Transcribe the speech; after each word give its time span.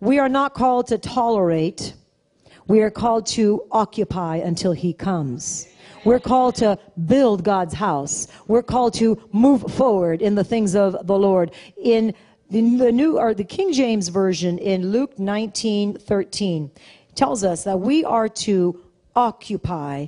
we 0.00 0.18
are 0.18 0.28
not 0.28 0.54
called 0.54 0.88
to 0.88 0.98
tolerate. 0.98 1.94
We 2.68 2.82
are 2.82 2.90
called 2.90 3.26
to 3.28 3.64
occupy 3.70 4.36
until 4.36 4.72
he 4.72 4.92
comes. 4.92 5.68
We're 6.04 6.20
called 6.20 6.56
to 6.56 6.78
build 7.06 7.42
God's 7.42 7.74
house. 7.74 8.28
We're 8.46 8.62
called 8.62 8.94
to 8.94 9.20
move 9.32 9.62
forward 9.72 10.22
in 10.22 10.34
the 10.34 10.44
things 10.44 10.76
of 10.76 11.06
the 11.06 11.18
Lord. 11.18 11.52
In 11.82 12.14
the, 12.50 12.60
new 12.60 13.18
or 13.18 13.34
the 13.34 13.44
King 13.44 13.72
James 13.72 14.08
version 14.08 14.58
in 14.58 14.92
Luke 14.92 15.18
19, 15.18 15.98
13 15.98 16.70
tells 17.14 17.42
us 17.42 17.64
that 17.64 17.80
we 17.80 18.04
are 18.04 18.28
to 18.28 18.80
occupy 19.16 20.06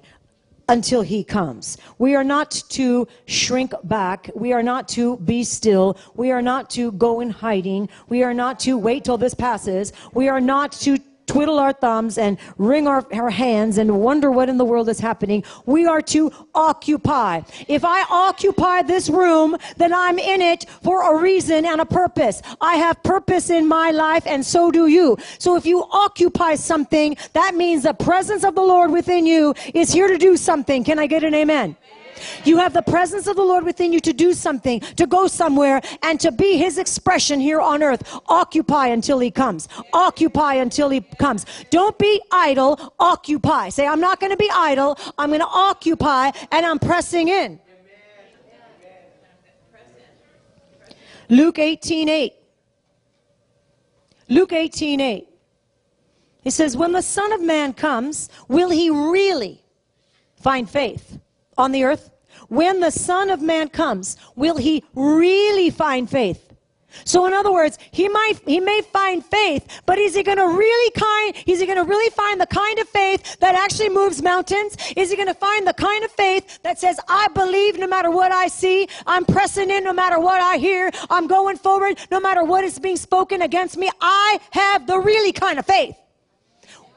until 0.68 1.02
he 1.02 1.24
comes. 1.24 1.78
We 1.98 2.14
are 2.14 2.24
not 2.24 2.50
to 2.70 3.08
shrink 3.26 3.72
back. 3.84 4.30
We 4.34 4.52
are 4.52 4.62
not 4.62 4.88
to 4.90 5.16
be 5.18 5.44
still. 5.44 5.96
We 6.14 6.30
are 6.30 6.42
not 6.42 6.70
to 6.70 6.92
go 6.92 7.20
in 7.20 7.30
hiding. 7.30 7.88
We 8.08 8.22
are 8.22 8.34
not 8.34 8.60
to 8.60 8.76
wait 8.76 9.04
till 9.04 9.18
this 9.18 9.34
passes. 9.34 9.92
We 10.12 10.28
are 10.28 10.40
not 10.40 10.72
to 10.72 10.98
twiddle 11.28 11.58
our 11.58 11.72
thumbs 11.72 12.18
and 12.18 12.38
wring 12.56 12.88
our, 12.88 13.06
our 13.12 13.30
hands 13.30 13.78
and 13.78 14.00
wonder 14.00 14.32
what 14.32 14.48
in 14.48 14.56
the 14.56 14.64
world 14.64 14.88
is 14.88 14.98
happening. 14.98 15.44
We 15.66 15.86
are 15.86 16.02
to 16.02 16.32
occupy. 16.54 17.42
If 17.68 17.84
I 17.84 18.04
occupy 18.10 18.82
this 18.82 19.08
room, 19.08 19.56
then 19.76 19.94
I'm 19.94 20.18
in 20.18 20.42
it 20.42 20.66
for 20.82 21.14
a 21.14 21.22
reason 21.22 21.64
and 21.64 21.80
a 21.80 21.86
purpose. 21.86 22.42
I 22.60 22.76
have 22.76 23.02
purpose 23.02 23.50
in 23.50 23.68
my 23.68 23.90
life 23.90 24.26
and 24.26 24.44
so 24.44 24.70
do 24.70 24.88
you. 24.88 25.16
So 25.38 25.56
if 25.56 25.66
you 25.66 25.84
occupy 25.92 26.56
something, 26.56 27.16
that 27.34 27.54
means 27.54 27.84
the 27.84 27.94
presence 27.94 28.42
of 28.42 28.54
the 28.54 28.62
Lord 28.62 28.90
within 28.90 29.26
you 29.26 29.54
is 29.74 29.92
here 29.92 30.08
to 30.08 30.18
do 30.18 30.36
something. 30.36 30.82
Can 30.82 30.98
I 30.98 31.06
get 31.06 31.22
an 31.22 31.34
amen? 31.34 31.76
You 32.44 32.58
have 32.58 32.72
the 32.72 32.82
presence 32.82 33.26
of 33.26 33.36
the 33.36 33.42
Lord 33.42 33.64
within 33.64 33.92
you 33.92 34.00
to 34.00 34.12
do 34.12 34.32
something, 34.32 34.80
to 34.80 35.06
go 35.06 35.26
somewhere, 35.26 35.80
and 36.02 36.18
to 36.20 36.32
be 36.32 36.56
His 36.56 36.78
expression 36.78 37.40
here 37.40 37.60
on 37.60 37.82
earth. 37.82 38.02
Occupy 38.28 38.88
until 38.88 39.18
He 39.18 39.30
comes. 39.30 39.68
Occupy 39.92 40.54
until 40.54 40.88
He 40.88 41.00
comes. 41.00 41.46
Don't 41.70 41.98
be 41.98 42.20
idle. 42.30 42.94
Occupy. 42.98 43.68
Say, 43.70 43.86
I'm 43.86 44.00
not 44.00 44.20
going 44.20 44.32
to 44.32 44.36
be 44.36 44.50
idle. 44.52 44.98
I'm 45.18 45.30
going 45.30 45.40
to 45.40 45.46
occupy, 45.46 46.30
and 46.52 46.66
I'm 46.66 46.78
pressing 46.78 47.28
in. 47.28 47.60
Luke 51.28 51.58
18 51.58 52.08
8. 52.08 52.34
Luke 54.28 54.52
18 54.52 55.00
8. 55.00 55.28
He 56.42 56.50
says, 56.50 56.76
When 56.76 56.92
the 56.92 57.02
Son 57.02 57.32
of 57.32 57.42
Man 57.42 57.72
comes, 57.72 58.28
will 58.48 58.70
he 58.70 58.90
really 58.90 59.62
find 60.36 60.68
faith? 60.68 61.18
On 61.58 61.72
the 61.72 61.84
earth? 61.84 62.10
When 62.48 62.80
the 62.80 62.90
Son 62.90 63.30
of 63.30 63.42
Man 63.42 63.68
comes, 63.68 64.16
will 64.36 64.56
he 64.56 64.84
really 64.94 65.70
find 65.70 66.08
faith? 66.08 66.48
So 67.04 67.26
in 67.26 67.32
other 67.32 67.52
words, 67.52 67.78
he 67.90 68.08
might 68.08 68.34
he 68.46 68.60
may 68.60 68.80
find 68.80 69.24
faith, 69.24 69.82
but 69.86 69.98
is 69.98 70.14
he 70.14 70.22
going 70.22 70.38
to 70.38 70.46
really 70.46 70.90
kind 70.92 71.34
is 71.46 71.60
he 71.60 71.66
going 71.66 71.78
to 71.78 71.84
really 71.84 72.10
find 72.10 72.40
the 72.40 72.46
kind 72.46 72.78
of 72.78 72.88
faith 72.88 73.38
that 73.40 73.54
actually 73.54 73.90
moves 73.90 74.22
mountains? 74.22 74.76
Is 74.96 75.10
he 75.10 75.16
going 75.16 75.28
to 75.28 75.34
find 75.34 75.66
the 75.66 75.74
kind 75.74 76.04
of 76.04 76.10
faith 76.10 76.60
that 76.62 76.78
says 76.78 76.98
I 77.08 77.28
believe 77.28 77.78
no 77.78 77.86
matter 77.86 78.10
what 78.10 78.32
I 78.32 78.48
see, 78.48 78.88
I'm 79.06 79.24
pressing 79.24 79.70
in 79.70 79.84
no 79.84 79.92
matter 79.92 80.18
what 80.18 80.40
I 80.40 80.56
hear, 80.56 80.90
I'm 81.10 81.26
going 81.26 81.56
forward 81.56 81.98
no 82.10 82.20
matter 82.20 82.42
what 82.42 82.64
is 82.64 82.78
being 82.78 82.96
spoken 82.96 83.42
against 83.42 83.76
me. 83.76 83.90
I 84.00 84.40
have 84.52 84.86
the 84.86 84.98
really 84.98 85.32
kind 85.32 85.58
of 85.58 85.66
faith. 85.66 85.96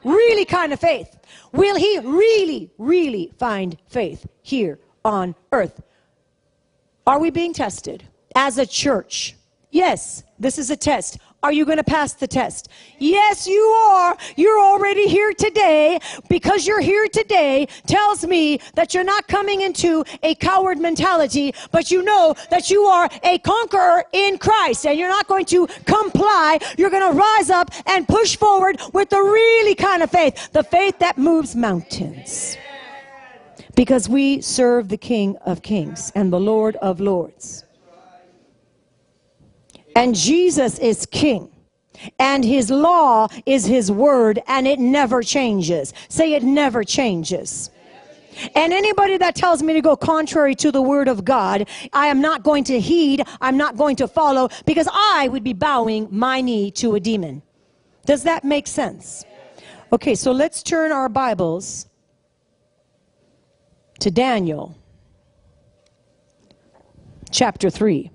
Really 0.04 0.44
kind 0.44 0.72
of 0.72 0.80
faith. 0.80 1.16
Will 1.52 1.76
he 1.76 1.98
really, 1.98 2.70
really 2.78 3.32
find 3.38 3.76
faith 3.86 4.26
here 4.42 4.78
on 5.04 5.34
earth? 5.52 5.82
Are 7.06 7.18
we 7.18 7.30
being 7.30 7.52
tested 7.52 8.04
as 8.34 8.58
a 8.58 8.66
church? 8.66 9.36
Yes, 9.70 10.22
this 10.38 10.58
is 10.58 10.70
a 10.70 10.76
test. 10.76 11.18
Are 11.44 11.52
you 11.52 11.64
going 11.64 11.78
to 11.78 11.84
pass 11.84 12.12
the 12.12 12.28
test? 12.28 12.68
Yes, 13.00 13.48
you 13.48 13.60
are. 13.60 14.16
You're 14.36 14.60
already 14.60 15.08
here 15.08 15.32
today. 15.32 15.98
Because 16.28 16.68
you're 16.68 16.80
here 16.80 17.08
today 17.08 17.66
tells 17.86 18.24
me 18.24 18.60
that 18.74 18.94
you're 18.94 19.02
not 19.02 19.26
coming 19.26 19.62
into 19.62 20.04
a 20.22 20.36
coward 20.36 20.78
mentality, 20.78 21.52
but 21.72 21.90
you 21.90 22.02
know 22.02 22.36
that 22.50 22.70
you 22.70 22.84
are 22.84 23.10
a 23.24 23.38
conqueror 23.38 24.04
in 24.12 24.38
Christ 24.38 24.86
and 24.86 24.96
you're 24.96 25.08
not 25.08 25.26
going 25.26 25.44
to 25.46 25.66
comply. 25.84 26.60
You're 26.78 26.90
going 26.90 27.12
to 27.12 27.18
rise 27.18 27.50
up 27.50 27.72
and 27.86 28.06
push 28.06 28.36
forward 28.36 28.80
with 28.92 29.10
the 29.10 29.20
really 29.20 29.74
kind 29.74 30.04
of 30.04 30.12
faith, 30.12 30.52
the 30.52 30.62
faith 30.62 31.00
that 31.00 31.18
moves 31.18 31.56
mountains. 31.56 32.56
Because 33.74 34.08
we 34.08 34.40
serve 34.42 34.90
the 34.90 34.96
King 34.96 35.36
of 35.38 35.62
Kings 35.62 36.12
and 36.14 36.32
the 36.32 36.38
Lord 36.38 36.76
of 36.76 37.00
Lords. 37.00 37.64
And 39.94 40.14
Jesus 40.14 40.78
is 40.78 41.06
king. 41.06 41.48
And 42.18 42.44
his 42.44 42.70
law 42.70 43.28
is 43.46 43.64
his 43.64 43.92
word, 43.92 44.40
and 44.48 44.66
it 44.66 44.80
never 44.80 45.22
changes. 45.22 45.94
Say 46.08 46.34
it 46.34 46.42
never 46.42 46.82
changes. 46.82 47.70
And 48.56 48.72
anybody 48.72 49.18
that 49.18 49.36
tells 49.36 49.62
me 49.62 49.74
to 49.74 49.80
go 49.80 49.94
contrary 49.94 50.54
to 50.56 50.72
the 50.72 50.82
word 50.82 51.06
of 51.06 51.24
God, 51.24 51.68
I 51.92 52.06
am 52.06 52.20
not 52.20 52.42
going 52.42 52.64
to 52.64 52.80
heed, 52.80 53.24
I'm 53.40 53.56
not 53.56 53.76
going 53.76 53.96
to 53.96 54.08
follow, 54.08 54.48
because 54.64 54.88
I 54.90 55.28
would 55.30 55.44
be 55.44 55.52
bowing 55.52 56.08
my 56.10 56.40
knee 56.40 56.70
to 56.72 56.94
a 56.94 57.00
demon. 57.00 57.42
Does 58.06 58.22
that 58.24 58.42
make 58.42 58.66
sense? 58.66 59.24
Okay, 59.92 60.14
so 60.14 60.32
let's 60.32 60.62
turn 60.62 60.90
our 60.90 61.08
Bibles 61.08 61.86
to 64.00 64.10
Daniel 64.10 64.76
chapter 67.30 67.70
3. 67.70 68.10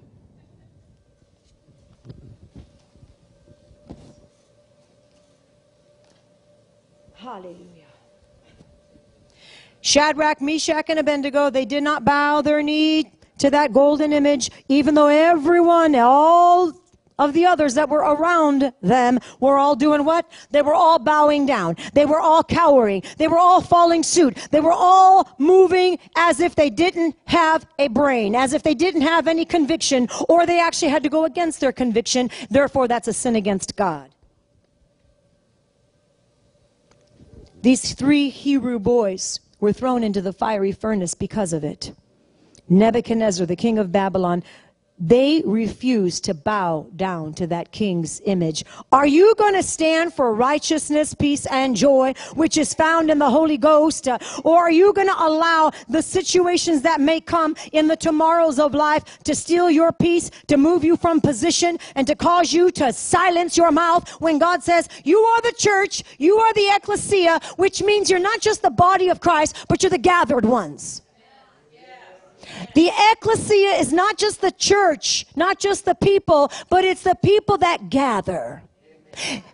Shadrach, 9.87 10.41
Meshach, 10.41 10.89
and 10.89 10.99
Abednego, 10.99 11.49
they 11.49 11.63
did 11.63 11.81
not 11.81 12.03
bow 12.03 12.41
their 12.41 12.61
knee 12.61 13.09
to 13.37 13.49
that 13.51 13.71
golden 13.71 14.11
image, 14.11 14.51
even 14.67 14.95
though 14.95 15.07
everyone, 15.07 15.95
all 15.95 16.73
of 17.17 17.31
the 17.31 17.45
others 17.45 17.73
that 17.75 17.87
were 17.87 18.01
around 18.01 18.73
them 18.81 19.17
were 19.39 19.57
all 19.57 19.77
doing 19.77 20.03
what? 20.03 20.29
They 20.51 20.61
were 20.61 20.73
all 20.73 20.99
bowing 20.99 21.45
down. 21.45 21.77
They 21.93 22.05
were 22.05 22.19
all 22.19 22.43
cowering. 22.43 23.01
They 23.17 23.29
were 23.29 23.37
all 23.37 23.61
falling 23.61 24.03
suit. 24.03 24.35
They 24.51 24.59
were 24.59 24.73
all 24.73 25.33
moving 25.37 25.99
as 26.17 26.41
if 26.41 26.53
they 26.55 26.69
didn't 26.69 27.15
have 27.25 27.65
a 27.79 27.87
brain, 27.87 28.35
as 28.35 28.51
if 28.51 28.63
they 28.63 28.75
didn't 28.75 29.03
have 29.03 29.25
any 29.25 29.45
conviction, 29.45 30.09
or 30.27 30.45
they 30.45 30.59
actually 30.59 30.89
had 30.89 31.03
to 31.03 31.09
go 31.09 31.23
against 31.23 31.61
their 31.61 31.71
conviction. 31.71 32.29
Therefore, 32.49 32.89
that's 32.89 33.07
a 33.07 33.13
sin 33.13 33.37
against 33.37 33.77
God. 33.77 34.09
These 37.61 37.93
three 37.93 38.27
Hebrew 38.27 38.79
boys 38.79 39.39
were 39.59 39.73
thrown 39.73 40.03
into 40.03 40.22
the 40.22 40.34
fiery 40.34 40.72
furnace 40.72 41.13
because 41.13 41.53
of 41.53 41.63
it. 41.63 41.94
Nebuchadnezzar, 42.69 43.45
the 43.45 43.56
king 43.56 43.79
of 43.79 43.91
Babylon, 43.91 44.44
they 45.00 45.44
refuse 45.46 46.19
to 46.22 46.34
bow 46.34 46.88
down 46.96 47.34
to 47.35 47.47
that 47.47 47.72
king's 47.72 48.22
image. 48.25 48.63
Are 48.91 49.06
you 49.06 49.35
going 49.35 49.53
to 49.53 49.63
stand 49.63 50.13
for 50.13 50.34
righteousness, 50.34 51.13
peace, 51.13 51.46
and 51.47 51.75
joy, 51.75 52.13
which 52.34 52.58
is 52.58 52.74
found 52.74 53.12
in 53.12 53.19
the 53.19 53.30
Holy 53.30 53.58
Ghost? 53.58 54.08
Or 54.44 54.58
are 54.58 54.72
you 54.72 54.94
going 54.94 55.08
to 55.08 55.24
allow 55.24 55.72
the 55.88 56.02
situations 56.02 56.81
that 56.81 57.00
may 57.00 57.19
come 57.22 57.56
in 57.74 57.88
the 57.88 57.96
tomorrows 57.96 58.59
of 58.59 58.74
life 58.74 59.19
to 59.24 59.35
steal 59.35 59.69
your 59.69 59.91
peace, 59.91 60.31
to 60.47 60.58
move 60.58 60.84
you 60.84 60.97
from 60.97 61.22
position, 61.22 61.78
and 61.96 62.08
to 62.08 62.16
cause 62.16 62.52
you 62.52 62.72
to 62.72 62.91
silence 62.91 63.56
your 63.56 63.72
mouth 63.72 64.09
when 64.19 64.40
God 64.40 64.64
says, 64.64 64.90
You 65.03 65.19
are 65.19 65.41
the 65.41 65.53
church, 65.58 66.03
you 66.18 66.38
are 66.38 66.53
the 66.53 66.72
ecclesia, 66.75 67.40
which 67.58 67.84
means 67.84 68.09
you're 68.09 68.19
not 68.19 68.41
just 68.41 68.62
the 68.64 68.69
body 68.72 69.09
of 69.09 69.19
Christ, 69.19 69.56
but 69.69 69.84
you're 69.84 69.90
the 69.90 69.97
gathered 69.97 70.46
ones. 70.46 71.02
The 72.77 72.91
ecclesia 73.11 73.71
is 73.79 73.91
not 73.91 74.19
just 74.19 74.39
the 74.39 74.51
church, 74.51 75.25
not 75.35 75.57
just 75.57 75.83
the 75.85 75.95
people, 75.95 76.51
but 76.69 76.85
it's 76.85 77.01
the 77.01 77.15
people 77.15 77.57
that 77.57 77.89
gather. 77.89 78.61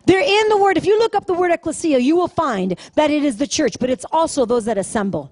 They're 0.05 0.19
in 0.19 0.49
the 0.49 0.57
word. 0.57 0.75
If 0.75 0.85
you 0.85 0.99
look 0.99 1.15
up 1.15 1.25
the 1.25 1.33
word 1.33 1.49
ecclesia, 1.49 1.99
you 1.99 2.17
will 2.17 2.27
find 2.27 2.77
that 2.95 3.11
it 3.11 3.23
is 3.23 3.37
the 3.37 3.47
church, 3.47 3.77
but 3.79 3.89
it's 3.89 4.05
also 4.11 4.45
those 4.45 4.65
that 4.65 4.77
assemble. 4.77 5.31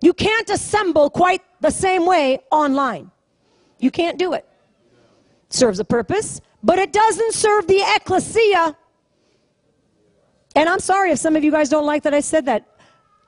You 0.00 0.12
can't 0.12 0.50
assemble 0.50 1.08
quite 1.08 1.42
the 1.60 1.70
same 1.70 2.04
way 2.04 2.40
online. 2.50 3.12
You 3.78 3.92
can't 3.92 4.18
do 4.18 4.32
it. 4.32 4.44
Serves 5.50 5.78
a 5.78 5.84
purpose, 5.84 6.40
but 6.64 6.80
it 6.80 6.92
doesn't 6.92 7.32
serve 7.32 7.68
the 7.68 7.80
ecclesia. 7.94 8.76
And 10.56 10.68
I'm 10.68 10.80
sorry 10.80 11.12
if 11.12 11.20
some 11.20 11.36
of 11.36 11.44
you 11.44 11.52
guys 11.52 11.68
don't 11.68 11.86
like 11.86 12.02
that 12.02 12.12
I 12.12 12.18
said 12.18 12.46
that. 12.46 12.66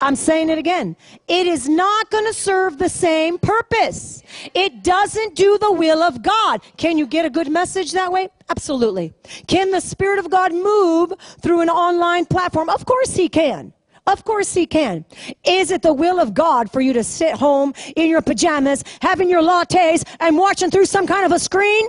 I'm 0.05 0.17
saying 0.17 0.51
it 0.51 0.59
again. 0.59 0.97
It 1.29 1.47
is 1.47 1.67
not 1.67 2.11
going 2.11 2.27
to 2.27 2.35
serve 2.35 2.77
the 2.77 2.91
same 2.91 3.39
purpose. 3.39 4.23
It 4.53 4.85
doesn't 4.85 5.35
do 5.35 5.57
the 5.57 5.73
will 5.73 6.03
of 6.03 6.23
God. 6.23 6.61
Can 6.77 6.99
you 6.99 7.07
get 7.07 7.25
a 7.25 7.31
good 7.31 7.51
message 7.51 7.93
that 7.93 8.13
way? 8.13 8.29
Absolutely. 8.51 9.15
Can 9.47 9.71
the 9.71 9.81
Spirit 9.81 10.19
of 10.19 10.29
God 10.29 10.53
move 10.53 11.15
through 11.41 11.63
an 11.63 11.71
online 11.71 12.27
platform? 12.27 12.69
Of 12.69 12.85
course 12.85 13.17
He 13.17 13.31
can. 13.31 13.73
Of 14.07 14.25
course 14.25 14.53
he 14.53 14.67
can. 14.67 15.07
Is 15.47 15.71
it 15.71 15.81
the 15.81 15.95
will 15.95 16.21
of 16.21 16.35
God 16.35 16.71
for 16.71 16.83
you 16.83 16.93
to 16.93 17.03
sit 17.03 17.37
home 17.37 17.73
in 17.97 18.11
your 18.11 18.21
pajamas, 18.21 18.85
having 19.01 19.31
your 19.31 19.41
lattes, 19.41 20.05
and 20.21 20.37
watching 20.37 20.71
through 20.71 20.85
some 20.85 21.07
kind 21.07 21.25
of 21.25 21.33
a 21.33 21.39
screen 21.39 21.89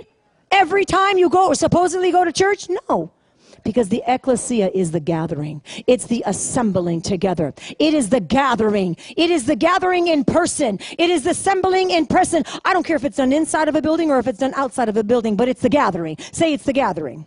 every 0.50 0.86
time 0.86 1.18
you 1.18 1.28
go 1.28 1.52
supposedly 1.52 2.10
go 2.10 2.24
to 2.24 2.32
church? 2.32 2.70
No. 2.88 3.12
Because 3.66 3.88
the 3.88 4.04
ecclesia 4.06 4.70
is 4.72 4.92
the 4.92 5.00
gathering. 5.00 5.60
It's 5.88 6.06
the 6.06 6.22
assembling 6.24 7.00
together. 7.02 7.52
It 7.80 7.94
is 7.94 8.08
the 8.10 8.20
gathering. 8.20 8.96
It 9.16 9.28
is 9.28 9.44
the 9.44 9.56
gathering 9.56 10.06
in 10.06 10.24
person. 10.24 10.78
It 10.96 11.10
is 11.10 11.24
the 11.24 11.30
assembling 11.30 11.90
in 11.90 12.06
person. 12.06 12.44
I 12.64 12.72
don't 12.72 12.86
care 12.86 12.94
if 12.94 13.04
it's 13.04 13.16
done 13.16 13.32
inside 13.32 13.66
of 13.66 13.74
a 13.74 13.82
building 13.82 14.12
or 14.12 14.20
if 14.20 14.28
it's 14.28 14.38
done 14.38 14.54
outside 14.54 14.88
of 14.88 14.96
a 14.96 15.02
building, 15.02 15.34
but 15.34 15.48
it's 15.48 15.62
the 15.62 15.68
gathering. 15.68 16.16
Say 16.30 16.52
it's 16.52 16.62
the 16.62 16.72
gathering. 16.72 17.26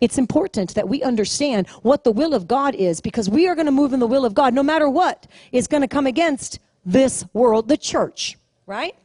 It's 0.00 0.18
important 0.18 0.74
that 0.74 0.88
we 0.88 1.04
understand 1.04 1.68
what 1.82 2.02
the 2.02 2.10
will 2.10 2.34
of 2.34 2.48
God 2.48 2.74
is 2.74 3.00
because 3.00 3.30
we 3.30 3.46
are 3.46 3.54
going 3.54 3.66
to 3.66 3.72
move 3.72 3.92
in 3.92 4.00
the 4.00 4.06
will 4.08 4.24
of 4.24 4.34
God 4.34 4.52
no 4.52 4.64
matter 4.64 4.90
what 4.90 5.28
is 5.52 5.68
going 5.68 5.82
to 5.82 5.88
come 5.88 6.08
against 6.08 6.58
this 6.84 7.24
world, 7.34 7.68
the 7.68 7.76
church, 7.76 8.36
right? 8.66 8.96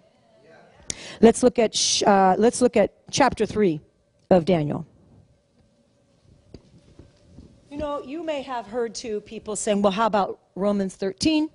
Let's 1.19 1.43
look 1.43 1.59
at 1.59 2.01
uh, 2.05 2.35
let's 2.39 2.61
look 2.61 2.75
at 2.75 2.93
chapter 3.11 3.45
3 3.45 3.79
of 4.31 4.45
Daniel. 4.45 4.87
You 7.71 7.77
know, 7.77 8.03
you 8.03 8.21
may 8.21 8.41
have 8.41 8.67
heard 8.67 8.93
too 8.93 9.21
people 9.21 9.55
saying, 9.55 9.81
well, 9.81 9.93
how 9.93 10.05
about 10.05 10.41
Romans 10.55 10.97
13? 10.97 11.49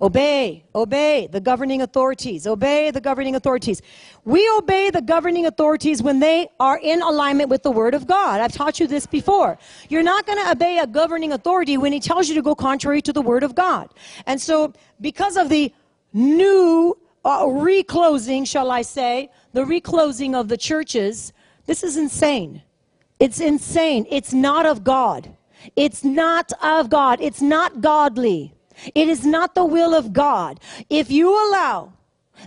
Obey, 0.00 0.64
obey 0.74 1.28
the 1.30 1.40
governing 1.40 1.82
authorities, 1.82 2.46
obey 2.46 2.90
the 2.90 3.00
governing 3.02 3.36
authorities. 3.36 3.82
We 4.24 4.50
obey 4.56 4.88
the 4.88 5.02
governing 5.02 5.44
authorities 5.44 6.02
when 6.02 6.20
they 6.20 6.48
are 6.58 6.78
in 6.78 7.02
alignment 7.02 7.50
with 7.50 7.64
the 7.64 7.70
Word 7.70 7.92
of 7.92 8.06
God. 8.06 8.40
I've 8.40 8.52
taught 8.52 8.80
you 8.80 8.86
this 8.86 9.04
before. 9.04 9.58
You're 9.90 10.02
not 10.02 10.24
going 10.24 10.42
to 10.42 10.52
obey 10.52 10.78
a 10.78 10.86
governing 10.86 11.34
authority 11.34 11.76
when 11.76 11.92
he 11.92 12.00
tells 12.00 12.30
you 12.30 12.34
to 12.36 12.42
go 12.42 12.54
contrary 12.54 13.02
to 13.02 13.12
the 13.12 13.20
Word 13.20 13.42
of 13.42 13.54
God. 13.54 13.92
And 14.24 14.40
so, 14.40 14.72
because 15.02 15.36
of 15.36 15.50
the 15.50 15.70
new 16.14 16.96
uh, 17.26 17.44
reclosing, 17.46 18.46
shall 18.46 18.70
I 18.70 18.80
say, 18.80 19.28
the 19.52 19.66
reclosing 19.66 20.34
of 20.34 20.48
the 20.48 20.56
churches, 20.56 21.34
this 21.66 21.84
is 21.84 21.98
insane. 21.98 22.62
It's 23.20 23.40
insane. 23.40 24.06
It's 24.10 24.32
not 24.32 24.66
of 24.66 24.84
God. 24.84 25.34
It's 25.76 26.04
not 26.04 26.52
of 26.62 26.90
God. 26.90 27.20
It's 27.20 27.42
not 27.42 27.80
godly. 27.80 28.54
It 28.94 29.08
is 29.08 29.26
not 29.26 29.54
the 29.54 29.64
will 29.64 29.94
of 29.94 30.12
God. 30.12 30.60
If 30.88 31.10
you 31.10 31.30
allow 31.30 31.92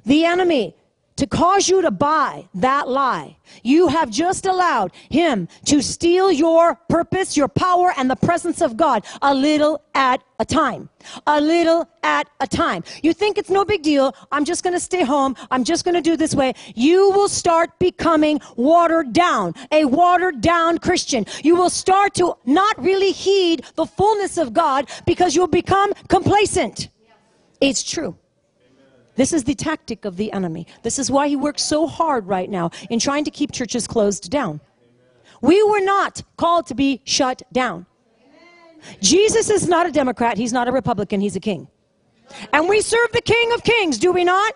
the 0.05 0.25
enemy 0.25 0.75
to 1.17 1.27
cause 1.27 1.69
you 1.69 1.81
to 1.81 1.91
buy 1.91 2.47
that 2.55 2.87
lie. 2.87 3.37
You 3.63 3.87
have 3.87 4.09
just 4.09 4.45
allowed 4.45 4.91
him 5.09 5.47
to 5.65 5.81
steal 5.81 6.31
your 6.31 6.75
purpose, 6.89 7.37
your 7.37 7.47
power, 7.47 7.93
and 7.97 8.09
the 8.09 8.15
presence 8.15 8.61
of 8.61 8.77
God 8.77 9.05
a 9.21 9.33
little 9.33 9.83
at 9.93 10.23
a 10.39 10.45
time. 10.45 10.89
A 11.27 11.39
little 11.39 11.87
at 12.03 12.29
a 12.39 12.47
time. 12.47 12.83
You 13.03 13.13
think 13.13 13.37
it's 13.37 13.49
no 13.49 13.65
big 13.65 13.83
deal. 13.83 14.15
I'm 14.31 14.45
just 14.45 14.63
going 14.63 14.73
to 14.73 14.79
stay 14.79 15.03
home. 15.03 15.35
I'm 15.51 15.63
just 15.63 15.85
going 15.85 15.95
to 15.95 16.01
do 16.01 16.15
this 16.15 16.33
way. 16.33 16.53
You 16.75 17.11
will 17.11 17.29
start 17.29 17.77
becoming 17.77 18.39
watered 18.55 19.13
down, 19.13 19.53
a 19.71 19.85
watered 19.85 20.41
down 20.41 20.77
Christian. 20.79 21.25
You 21.43 21.55
will 21.55 21.69
start 21.69 22.15
to 22.15 22.35
not 22.45 22.81
really 22.81 23.11
heed 23.11 23.65
the 23.75 23.85
fullness 23.85 24.37
of 24.37 24.53
God 24.53 24.89
because 25.05 25.35
you'll 25.35 25.47
become 25.47 25.93
complacent. 26.07 26.89
It's 27.59 27.83
true. 27.83 28.17
This 29.15 29.33
is 29.33 29.43
the 29.43 29.55
tactic 29.55 30.05
of 30.05 30.17
the 30.17 30.31
enemy. 30.31 30.67
This 30.83 30.97
is 30.97 31.11
why 31.11 31.27
he 31.27 31.35
works 31.35 31.61
so 31.61 31.87
hard 31.87 32.27
right 32.27 32.49
now 32.49 32.71
in 32.89 32.99
trying 32.99 33.23
to 33.25 33.31
keep 33.31 33.51
churches 33.51 33.87
closed 33.87 34.29
down. 34.31 34.61
We 35.41 35.61
were 35.63 35.81
not 35.81 36.23
called 36.37 36.67
to 36.67 36.75
be 36.75 37.01
shut 37.03 37.41
down. 37.51 37.85
Jesus 38.99 39.49
is 39.49 39.67
not 39.67 39.85
a 39.85 39.91
Democrat, 39.91 40.37
he's 40.37 40.53
not 40.53 40.67
a 40.67 40.71
Republican, 40.71 41.21
he's 41.21 41.35
a 41.35 41.39
king. 41.39 41.67
And 42.53 42.67
we 42.67 42.81
serve 42.81 43.11
the 43.11 43.21
King 43.21 43.51
of 43.53 43.63
Kings, 43.63 43.97
do 43.97 44.11
we 44.11 44.23
not? 44.23 44.55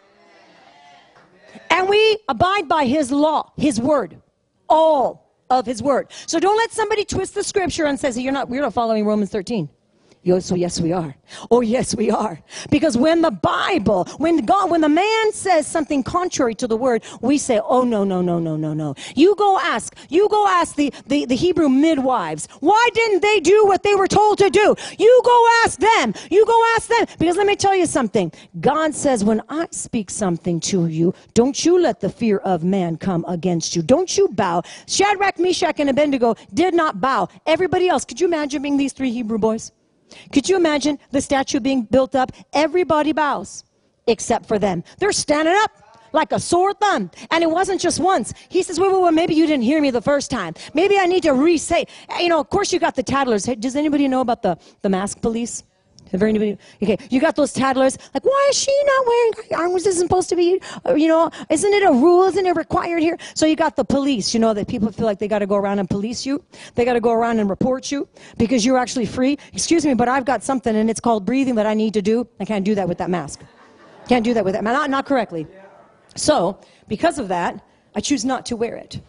And 1.69 1.89
we 1.89 2.17
abide 2.29 2.67
by 2.67 2.85
his 2.85 3.11
law, 3.11 3.51
his 3.57 3.79
word, 3.79 4.21
all 4.69 5.25
of 5.49 5.65
his 5.65 5.83
word. 5.83 6.07
So 6.25 6.39
don't 6.39 6.57
let 6.57 6.71
somebody 6.71 7.05
twist 7.05 7.35
the 7.35 7.43
scripture 7.43 7.85
and 7.85 7.99
says 7.99 8.17
you're 8.17 8.31
not 8.31 8.49
we're 8.49 8.61
not 8.61 8.73
following 8.73 9.05
Romans 9.05 9.29
13. 9.29 9.69
Yes, 10.25 10.47
so 10.47 10.55
yes, 10.55 10.81
we 10.81 10.91
are. 10.91 11.15
Oh, 11.51 11.61
yes, 11.61 11.95
we 11.95 12.09
are. 12.09 12.39
Because 12.71 12.97
when 12.97 13.21
the 13.21 13.29
Bible, 13.29 14.05
when 14.17 14.37
God, 14.37 14.71
when 14.71 14.81
the 14.81 14.89
man 14.89 15.31
says 15.33 15.67
something 15.67 16.01
contrary 16.01 16.55
to 16.55 16.65
the 16.67 16.75
word, 16.75 17.03
we 17.21 17.37
say, 17.37 17.61
oh, 17.63 17.83
no, 17.83 18.03
no, 18.03 18.23
no, 18.23 18.39
no, 18.39 18.55
no, 18.55 18.73
no. 18.73 18.95
You 19.15 19.35
go 19.35 19.59
ask, 19.59 19.95
you 20.09 20.27
go 20.29 20.47
ask 20.47 20.77
the, 20.77 20.91
the, 21.05 21.25
the 21.25 21.35
Hebrew 21.35 21.69
midwives, 21.69 22.47
why 22.59 22.89
didn't 22.95 23.21
they 23.21 23.39
do 23.39 23.67
what 23.67 23.83
they 23.83 23.93
were 23.93 24.07
told 24.07 24.39
to 24.39 24.49
do? 24.49 24.73
You 24.97 25.21
go 25.23 25.47
ask 25.63 25.79
them. 25.79 26.15
You 26.31 26.43
go 26.43 26.73
ask 26.75 26.89
them. 26.89 27.05
Because 27.19 27.37
let 27.37 27.45
me 27.45 27.55
tell 27.55 27.75
you 27.75 27.85
something. 27.85 28.31
God 28.59 28.95
says, 28.95 29.23
when 29.23 29.43
I 29.47 29.67
speak 29.69 30.09
something 30.09 30.59
to 30.61 30.87
you, 30.87 31.13
don't 31.35 31.63
you 31.63 31.79
let 31.79 31.99
the 31.99 32.09
fear 32.09 32.39
of 32.39 32.63
man 32.63 32.97
come 32.97 33.25
against 33.27 33.75
you. 33.75 33.83
Don't 33.83 34.17
you 34.17 34.27
bow. 34.29 34.63
Shadrach, 34.87 35.37
Meshach, 35.37 35.79
and 35.79 35.91
Abednego 35.91 36.33
did 36.55 36.73
not 36.73 36.99
bow. 36.99 37.29
Everybody 37.45 37.89
else, 37.89 38.05
could 38.05 38.19
you 38.19 38.25
imagine 38.25 38.63
being 38.63 38.77
these 38.77 38.91
three 38.91 39.11
Hebrew 39.11 39.37
boys? 39.37 39.71
Could 40.33 40.49
you 40.49 40.55
imagine 40.55 40.99
the 41.11 41.21
statue 41.21 41.59
being 41.59 41.83
built 41.83 42.15
up? 42.15 42.31
Everybody 42.53 43.11
bows 43.13 43.63
except 44.07 44.47
for 44.47 44.59
them. 44.59 44.83
They're 44.99 45.11
standing 45.11 45.55
up 45.63 45.71
like 46.13 46.31
a 46.31 46.39
sore 46.39 46.73
thumb. 46.73 47.11
And 47.31 47.43
it 47.43 47.49
wasn't 47.49 47.81
just 47.81 47.99
once. 47.99 48.33
He 48.49 48.63
says, 48.63 48.79
wait, 48.79 48.91
wait, 48.91 49.01
wait, 49.01 49.13
maybe 49.13 49.35
you 49.35 49.45
didn't 49.45 49.63
hear 49.63 49.81
me 49.81 49.91
the 49.91 50.01
first 50.01 50.31
time. 50.31 50.53
Maybe 50.73 50.97
I 50.97 51.05
need 51.05 51.23
to 51.23 51.33
re-say. 51.33 51.85
You 52.19 52.29
know, 52.29 52.39
of 52.39 52.49
course 52.49 52.71
you 52.71 52.79
got 52.79 52.95
the 52.95 53.03
tattlers. 53.03 53.43
Does 53.45 53.75
anybody 53.75 54.07
know 54.07 54.21
about 54.21 54.41
the, 54.41 54.57
the 54.81 54.89
mask 54.89 55.21
police? 55.21 55.63
Have 56.11 56.21
anybody? 56.21 56.57
Okay, 56.81 56.97
you 57.09 57.19
got 57.19 57.35
those 57.35 57.51
toddlers, 57.51 57.97
Like, 58.13 58.23
why 58.23 58.47
is 58.49 58.57
she 58.57 58.71
not 58.85 59.07
wearing 59.07 59.33
arms? 59.55 59.85
Isn't 59.85 60.07
supposed 60.07 60.29
to 60.29 60.35
be, 60.35 60.61
uh, 60.87 60.93
you 60.93 61.07
know, 61.07 61.31
isn't 61.49 61.73
it 61.73 61.83
a 61.83 61.91
rule? 61.91 62.25
Isn't 62.25 62.45
it 62.45 62.55
required 62.55 63.01
here? 63.01 63.17
So 63.33 63.45
you 63.45 63.55
got 63.55 63.75
the 63.75 63.83
police. 63.83 64.33
You 64.33 64.39
know 64.39 64.53
that 64.53 64.67
people 64.67 64.91
feel 64.91 65.05
like 65.05 65.19
they 65.19 65.27
got 65.27 65.39
to 65.39 65.47
go 65.47 65.55
around 65.55 65.79
and 65.79 65.89
police 65.89 66.25
you. 66.25 66.43
They 66.75 66.85
got 66.85 66.93
to 66.93 67.01
go 67.01 67.11
around 67.11 67.39
and 67.39 67.49
report 67.49 67.91
you 67.91 68.07
because 68.37 68.65
you're 68.65 68.77
actually 68.77 69.07
free. 69.07 69.37
Excuse 69.51 69.85
me, 69.85 69.93
but 69.93 70.07
I've 70.07 70.25
got 70.25 70.43
something 70.43 70.75
and 70.75 70.89
it's 70.89 70.99
called 70.99 71.25
breathing 71.25 71.55
that 71.55 71.65
I 71.65 71.73
need 71.73 71.93
to 71.95 72.01
do. 72.01 72.27
I 72.39 72.45
can't 72.45 72.63
do 72.63 72.75
that 72.75 72.87
with 72.87 72.99
that 72.99 73.09
mask. 73.09 73.41
Can't 74.07 74.23
do 74.23 74.33
that 74.35 74.45
with 74.45 74.53
that. 74.53 74.63
Not 74.63 74.89
not 74.89 75.05
correctly. 75.05 75.47
So 76.15 76.59
because 76.87 77.17
of 77.17 77.27
that, 77.29 77.63
I 77.95 77.99
choose 77.99 78.23
not 78.23 78.45
to 78.47 78.55
wear 78.55 78.75
it. 78.75 79.01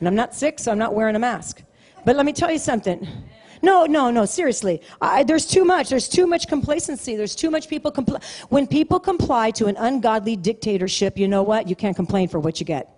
And 0.00 0.08
I'm 0.08 0.16
not 0.16 0.34
sick, 0.34 0.58
so 0.58 0.72
I'm 0.72 0.78
not 0.78 0.94
wearing 0.94 1.14
a 1.14 1.18
mask. 1.20 1.62
But 2.04 2.16
let 2.16 2.26
me 2.26 2.32
tell 2.32 2.50
you 2.50 2.58
something. 2.58 3.06
No, 3.62 3.86
no, 3.86 4.10
no, 4.10 4.24
seriously. 4.24 4.82
I, 5.00 5.22
there's 5.22 5.46
too 5.46 5.64
much. 5.64 5.88
There's 5.88 6.08
too 6.08 6.26
much 6.26 6.48
complacency. 6.48 7.14
There's 7.14 7.36
too 7.36 7.50
much 7.50 7.68
people 7.68 7.92
comply. 7.92 8.20
When 8.48 8.66
people 8.66 8.98
comply 8.98 9.52
to 9.52 9.66
an 9.66 9.76
ungodly 9.76 10.34
dictatorship, 10.34 11.16
you 11.16 11.28
know 11.28 11.44
what? 11.44 11.68
You 11.68 11.76
can't 11.76 11.94
complain 11.94 12.28
for 12.28 12.40
what 12.40 12.58
you 12.58 12.66
get. 12.66 12.88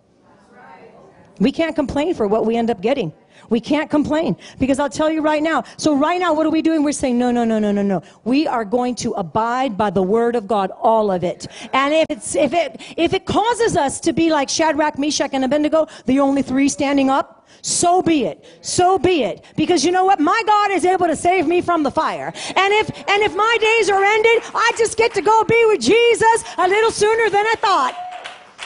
We 1.39 1.53
can't 1.53 1.75
complain 1.75 2.15
for 2.15 2.27
what 2.27 2.47
we 2.47 2.57
end 2.57 2.71
up 2.71 2.81
getting. 2.81 3.13
We 3.51 3.61
can't 3.61 3.91
complain 3.91 4.37
because 4.59 4.79
I'll 4.79 4.91
tell 4.91 5.11
you 5.11 5.21
right 5.21 5.43
now. 5.43 5.65
So 5.77 5.95
right 5.95 6.19
now, 6.19 6.33
what 6.35 6.47
are 6.47 6.51
we 6.51 6.63
doing? 6.63 6.83
We're 6.83 6.93
saying, 6.93 7.19
no, 7.19 7.31
no, 7.31 7.45
no, 7.45 7.59
no, 7.59 7.73
no, 7.73 7.83
no. 7.83 8.03
We 8.25 8.47
are 8.47 8.65
going 8.65 8.95
to 8.97 9.13
abide 9.13 9.77
by 9.77 9.91
the 9.91 10.03
word 10.03 10.37
of 10.37 10.47
God, 10.47 10.71
all 10.81 11.11
of 11.11 11.25
it. 11.25 11.47
And 11.73 11.95
if 11.95 12.07
it's, 12.11 12.35
if 12.35 12.53
it, 12.53 12.81
if 12.97 13.13
it 13.13 13.27
causes 13.27 13.77
us 13.77 14.01
to 14.01 14.13
be 14.13 14.31
like 14.31 14.49
Shadrach, 14.49 14.99
Meshach, 14.99 15.31
and 15.33 15.45
Abednego, 15.45 15.87
the 16.07 16.21
only 16.21 16.43
three 16.43 16.69
standing 16.69 17.11
up, 17.11 17.47
so 17.63 18.03
be 18.03 18.25
it. 18.25 18.45
So 18.61 18.99
be 18.99 19.23
it. 19.23 19.45
Because 19.57 19.85
you 19.85 19.93
know 19.93 20.05
what? 20.05 20.21
My 20.21 20.43
God 20.47 20.71
is 20.71 20.85
able 20.85 21.07
to 21.07 21.17
save 21.17 21.47
me 21.47 21.63
from 21.63 21.83
the 21.83 21.91
fire. 21.91 22.33
And 22.57 22.75
if 22.75 22.91
and 23.09 23.23
if 23.23 23.35
my 23.35 23.57
days 23.61 23.89
are 23.89 24.05
ended, 24.05 24.43
I 24.55 24.73
just 24.77 24.99
get 24.99 25.15
to 25.15 25.23
go 25.23 25.45
be 25.45 25.65
with 25.69 25.81
Jesus 25.81 26.45
a 26.59 26.69
little 26.69 26.91
sooner 26.91 27.31
than 27.31 27.47
I 27.47 27.55
thought. 27.59 27.97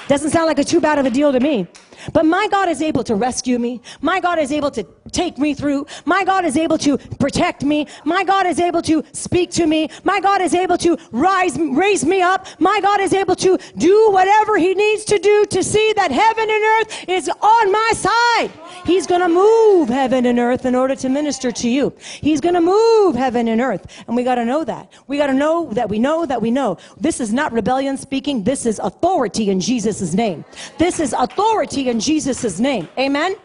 Doesn't 0.08 0.30
sound 0.30 0.46
like 0.46 0.58
a 0.58 0.64
too 0.64 0.80
bad 0.80 0.98
of 0.98 1.06
a 1.06 1.10
deal 1.10 1.32
to 1.32 1.38
me. 1.38 1.68
But 2.12 2.24
my 2.24 2.48
God 2.48 2.68
is 2.68 2.82
able 2.82 3.04
to 3.04 3.14
rescue 3.14 3.58
me. 3.58 3.80
My 4.00 4.20
God 4.20 4.38
is 4.38 4.52
able 4.52 4.70
to 4.72 4.84
take 5.12 5.38
me 5.38 5.54
through. 5.54 5.86
My 6.04 6.24
God 6.24 6.44
is 6.44 6.56
able 6.56 6.78
to 6.78 6.98
protect 6.98 7.64
me. 7.64 7.86
My 8.04 8.24
God 8.24 8.46
is 8.46 8.60
able 8.60 8.82
to 8.82 9.02
speak 9.12 9.50
to 9.52 9.66
me. 9.66 9.90
My 10.04 10.20
God 10.20 10.40
is 10.40 10.54
able 10.54 10.78
to 10.78 10.98
rise, 11.12 11.58
raise 11.58 12.04
me 12.04 12.22
up. 12.22 12.46
My 12.58 12.80
God 12.80 13.00
is 13.00 13.12
able 13.12 13.36
to 13.36 13.58
do 13.76 14.10
whatever 14.10 14.56
he 14.58 14.74
needs 14.74 15.04
to 15.06 15.18
do 15.18 15.44
to 15.50 15.62
see 15.62 15.92
that 15.96 16.10
heaven 16.10 16.48
and 16.50 16.64
earth 16.64 17.08
is 17.08 17.28
on 17.28 17.72
my 17.72 17.90
side. 17.94 18.50
He's 18.84 19.06
going 19.06 19.20
to 19.20 19.28
move 19.28 19.88
heaven 19.88 20.26
and 20.26 20.38
earth 20.38 20.64
in 20.64 20.74
order 20.74 20.94
to 20.96 21.08
minister 21.08 21.50
to 21.52 21.68
you. 21.68 21.92
He's 22.20 22.40
going 22.40 22.54
to 22.54 22.60
move 22.60 23.14
heaven 23.14 23.48
and 23.48 23.60
earth. 23.60 24.04
And 24.06 24.16
we 24.16 24.24
got 24.24 24.36
to 24.36 24.44
know 24.44 24.64
that. 24.64 24.90
We 25.06 25.18
got 25.18 25.26
to 25.26 25.34
know 25.34 25.70
that 25.72 25.88
we 25.88 25.98
know 25.98 26.24
that 26.26 26.40
we 26.40 26.50
know. 26.50 26.78
This 26.96 27.20
is 27.20 27.32
not 27.32 27.52
rebellion 27.52 27.96
speaking. 27.96 28.44
This 28.44 28.66
is 28.66 28.78
authority 28.78 29.50
in 29.50 29.60
Jesus' 29.60 30.14
name. 30.14 30.44
This 30.78 31.00
is 31.00 31.12
authority 31.12 31.87
in 31.88 32.00
Jesus' 32.00 32.60
name. 32.60 32.88
Amen? 32.98 33.36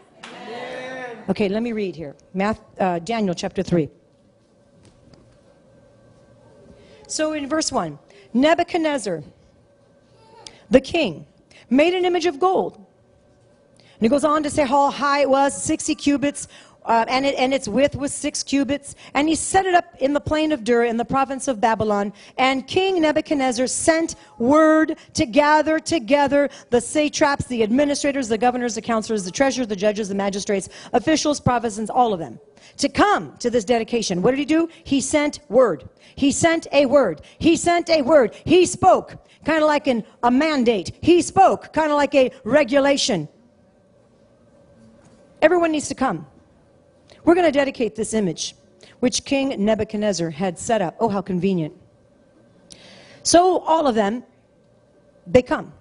Okay, 1.30 1.48
let 1.48 1.64
me 1.64 1.72
read 1.72 1.96
here. 1.96 2.16
Math, 2.34 2.60
uh, 2.80 3.00
Daniel 3.00 3.34
chapter 3.34 3.64
3. 3.64 3.90
So 7.08 7.34
in 7.34 7.48
verse 7.48 7.72
1, 7.72 7.98
Nebuchadnezzar, 8.34 9.24
the 10.70 10.82
king, 10.82 11.26
made 11.70 11.94
an 11.94 12.06
image 12.06 12.26
of 12.26 12.40
gold. 12.40 12.76
And 12.76 14.02
he 14.02 14.10
goes 14.10 14.26
on 14.26 14.44
to 14.44 14.50
say 14.50 14.66
how 14.66 14.92
high 14.92 15.22
it 15.22 15.30
was 15.30 15.64
60 15.64 15.96
cubits 15.96 16.48
uh, 16.86 17.06
and, 17.08 17.26
it, 17.26 17.36
and 17.36 17.54
its 17.54 17.68
width 17.68 17.96
was 17.96 18.14
six 18.14 18.44
cubits. 18.44 18.96
And 19.14 19.28
he 19.28 19.36
set 19.36 19.66
it 19.66 19.74
up 19.74 19.86
in 20.00 20.14
the 20.14 20.20
plain 20.20 20.52
of 20.52 20.64
Dura 20.64 20.88
in 20.88 20.98
the 20.98 21.06
province 21.06 21.48
of 21.48 21.62
Babylon. 21.62 22.14
And 22.38 22.68
King 22.68 23.02
Nebuchadnezzar 23.02 23.68
sent 23.68 24.16
word 24.38 24.98
to 25.14 25.26
gather 25.26 25.80
together 25.80 26.50
the 26.70 26.82
satraps, 26.82 27.46
the 27.46 27.64
administrators, 27.64 28.28
the 28.28 28.38
governors, 28.38 28.76
the 28.76 28.82
counselors, 28.82 29.24
the 29.24 29.32
treasurers, 29.32 29.68
the 29.68 29.76
judges, 29.76 30.10
the 30.10 30.16
magistrates, 30.16 30.70
officials, 30.94 31.40
provinces, 31.40 31.90
all 31.90 32.14
of 32.14 32.20
them, 32.20 32.40
to 32.78 32.90
come 32.90 33.36
to 33.38 33.50
this 33.50 33.66
dedication. 33.66 34.22
What 34.22 34.32
did 34.32 34.40
he 34.40 34.46
do? 34.46 34.70
He 34.84 35.02
sent 35.02 35.40
word. 35.50 35.90
He 36.16 36.32
sent 36.32 36.68
a 36.72 36.86
word. 36.86 37.22
He 37.40 37.56
sent 37.56 37.90
a 37.90 38.02
word. 38.02 38.36
He 38.46 38.66
spoke, 38.66 39.16
kind 39.46 39.62
of 39.62 39.68
like 39.68 39.88
an, 39.88 40.04
a 40.24 40.32
mandate. 40.32 40.92
He 41.02 41.22
spoke, 41.22 41.74
kind 41.74 41.92
of 41.92 41.98
like 41.98 42.16
a 42.16 42.32
regulation. 42.44 43.28
Everyone 45.42 45.72
needs 45.72 45.90
to 45.90 45.96
come. 45.96 46.26
We're 47.26 47.36
going 47.36 47.46
to 47.46 47.52
dedicate 47.52 47.96
this 47.96 48.14
image, 48.14 48.56
which 49.00 49.24
King 49.24 49.64
Nebuchadnezzar 49.64 50.30
had 50.30 50.60
set 50.60 50.82
up. 50.82 50.96
Oh, 51.00 51.10
how 51.10 51.22
convenient. 51.22 51.74
So, 53.24 53.60
all 53.60 53.88
of 53.88 53.96
them, 53.96 54.24
they 55.26 55.42
come. 55.42 55.72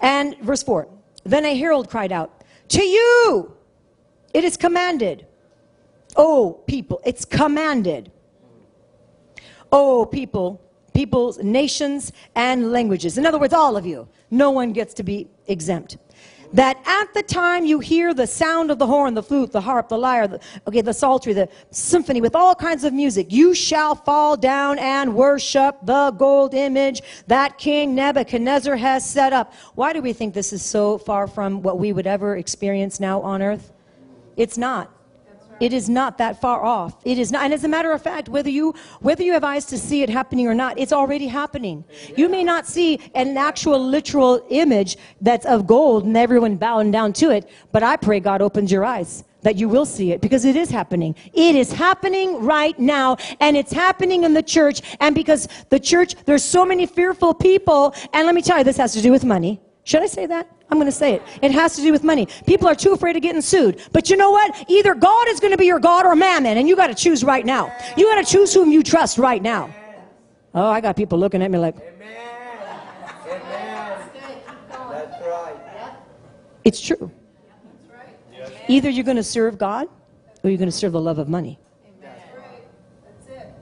And 0.00 0.38
verse 0.38 0.62
4 0.62 0.88
Then 1.24 1.44
a 1.44 1.56
herald 1.56 1.90
cried 1.90 2.12
out, 2.12 2.44
To 2.68 2.82
you 2.82 3.56
it 4.32 4.44
is 4.44 4.56
commanded. 4.56 5.26
Oh, 6.14 6.60
people, 6.66 7.00
it's 7.04 7.24
commanded. 7.24 8.12
Oh, 9.72 10.06
people, 10.06 10.60
peoples, 10.94 11.38
nations, 11.38 12.12
and 12.34 12.70
languages. 12.70 13.18
In 13.18 13.26
other 13.26 13.38
words, 13.38 13.52
all 13.52 13.76
of 13.76 13.84
you. 13.84 14.08
No 14.30 14.50
one 14.50 14.72
gets 14.72 14.94
to 14.94 15.02
be 15.02 15.28
exempt 15.46 15.96
that 16.52 16.80
at 16.86 17.12
the 17.14 17.22
time 17.22 17.64
you 17.64 17.80
hear 17.80 18.14
the 18.14 18.26
sound 18.26 18.70
of 18.70 18.78
the 18.78 18.86
horn, 18.86 19.14
the 19.14 19.22
flute, 19.22 19.52
the 19.52 19.60
harp, 19.60 19.88
the 19.88 19.98
lyre, 19.98 20.26
the, 20.28 20.40
okay, 20.66 20.80
the 20.80 20.94
psaltery, 20.94 21.32
the 21.32 21.48
symphony 21.70 22.20
with 22.20 22.34
all 22.34 22.54
kinds 22.54 22.84
of 22.84 22.92
music, 22.92 23.32
you 23.32 23.54
shall 23.54 23.94
fall 23.94 24.36
down 24.36 24.78
and 24.78 25.14
worship 25.14 25.76
the 25.82 26.10
gold 26.12 26.54
image 26.54 27.02
that 27.26 27.58
King 27.58 27.94
Nebuchadnezzar 27.94 28.76
has 28.76 29.08
set 29.08 29.32
up. 29.32 29.52
Why 29.74 29.92
do 29.92 30.00
we 30.00 30.12
think 30.12 30.34
this 30.34 30.52
is 30.52 30.62
so 30.62 30.98
far 30.98 31.26
from 31.26 31.62
what 31.62 31.78
we 31.78 31.92
would 31.92 32.06
ever 32.06 32.36
experience 32.36 33.00
now 33.00 33.20
on 33.20 33.42
earth? 33.42 33.72
It's 34.36 34.58
not. 34.58 34.95
It 35.60 35.72
is 35.72 35.88
not 35.88 36.18
that 36.18 36.40
far 36.40 36.64
off. 36.64 36.96
It 37.04 37.18
is 37.18 37.32
not. 37.32 37.44
And 37.44 37.54
as 37.54 37.64
a 37.64 37.68
matter 37.68 37.92
of 37.92 38.02
fact, 38.02 38.28
whether 38.28 38.50
you 38.50 38.74
whether 39.00 39.22
you 39.22 39.32
have 39.32 39.44
eyes 39.44 39.64
to 39.66 39.78
see 39.78 40.02
it 40.02 40.10
happening 40.10 40.46
or 40.46 40.54
not, 40.54 40.78
it's 40.78 40.92
already 40.92 41.26
happening. 41.26 41.84
You 42.16 42.28
may 42.28 42.44
not 42.44 42.66
see 42.66 43.00
an 43.14 43.36
actual 43.36 43.78
literal 43.78 44.44
image 44.50 44.96
that's 45.20 45.46
of 45.46 45.66
gold 45.66 46.04
and 46.04 46.16
everyone 46.16 46.56
bowing 46.56 46.90
down 46.90 47.12
to 47.14 47.30
it, 47.30 47.48
but 47.72 47.82
I 47.82 47.96
pray 47.96 48.20
God 48.20 48.42
opens 48.42 48.70
your 48.70 48.84
eyes 48.84 49.24
that 49.42 49.56
you 49.56 49.68
will 49.68 49.84
see 49.84 50.10
it 50.10 50.20
because 50.20 50.44
it 50.44 50.56
is 50.56 50.70
happening. 50.70 51.14
It 51.32 51.54
is 51.54 51.72
happening 51.72 52.42
right 52.42 52.76
now 52.80 53.16
and 53.38 53.56
it's 53.56 53.72
happening 53.72 54.24
in 54.24 54.34
the 54.34 54.42
church 54.42 54.82
and 54.98 55.14
because 55.14 55.46
the 55.68 55.78
church 55.78 56.16
there's 56.24 56.42
so 56.42 56.66
many 56.66 56.84
fearful 56.84 57.32
people 57.32 57.94
and 58.12 58.26
let 58.26 58.34
me 58.34 58.42
tell 58.42 58.58
you 58.58 58.64
this 58.64 58.76
has 58.76 58.92
to 58.94 59.00
do 59.00 59.12
with 59.12 59.24
money. 59.24 59.60
Should 59.84 60.02
I 60.02 60.06
say 60.06 60.26
that? 60.26 60.50
I'm 60.68 60.78
going 60.78 60.86
to 60.86 60.92
say 60.92 61.14
it. 61.14 61.22
It 61.42 61.52
has 61.52 61.76
to 61.76 61.82
do 61.82 61.92
with 61.92 62.02
money. 62.02 62.26
People 62.46 62.66
are 62.68 62.74
too 62.74 62.92
afraid 62.92 63.14
of 63.14 63.22
getting 63.22 63.40
sued. 63.40 63.80
But 63.92 64.10
you 64.10 64.16
know 64.16 64.30
what? 64.30 64.64
Either 64.68 64.94
God 64.94 65.28
is 65.28 65.38
going 65.38 65.52
to 65.52 65.56
be 65.56 65.66
your 65.66 65.78
God 65.78 66.06
or 66.06 66.16
mammon, 66.16 66.58
and 66.58 66.68
you 66.68 66.74
got 66.74 66.88
to 66.88 66.94
choose 66.94 67.22
right 67.22 67.46
now. 67.46 67.72
You 67.96 68.06
got 68.06 68.24
to 68.24 68.30
choose 68.30 68.52
whom 68.52 68.72
you 68.72 68.82
trust 68.82 69.16
right 69.18 69.40
now. 69.40 69.72
Oh, 70.54 70.68
I 70.68 70.80
got 70.80 70.96
people 70.96 71.18
looking 71.18 71.42
at 71.42 71.50
me 71.50 71.58
like, 71.58 71.76
Amen. 71.76 71.92
Amen. 73.28 74.00
That's 74.90 75.26
right. 75.26 75.56
it's 76.64 76.80
true. 76.80 77.10
Either 78.68 78.88
you're 78.90 79.04
going 79.04 79.16
to 79.16 79.22
serve 79.22 79.58
God 79.58 79.88
or 80.42 80.50
you're 80.50 80.58
going 80.58 80.70
to 80.70 80.76
serve 80.76 80.92
the 80.92 81.00
love 81.00 81.18
of 81.18 81.28
money. 81.28 81.58
That's 82.00 82.22
right. 82.36 82.62
That's 83.28 83.42
it. 83.42 83.54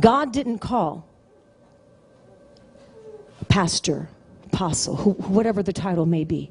God 0.00 0.32
didn't 0.32 0.60
call 0.60 1.06
pastor, 3.48 4.08
apostle, 4.52 4.96
who, 4.96 5.12
whatever 5.12 5.62
the 5.62 5.72
title 5.72 6.06
may 6.06 6.24
be, 6.24 6.50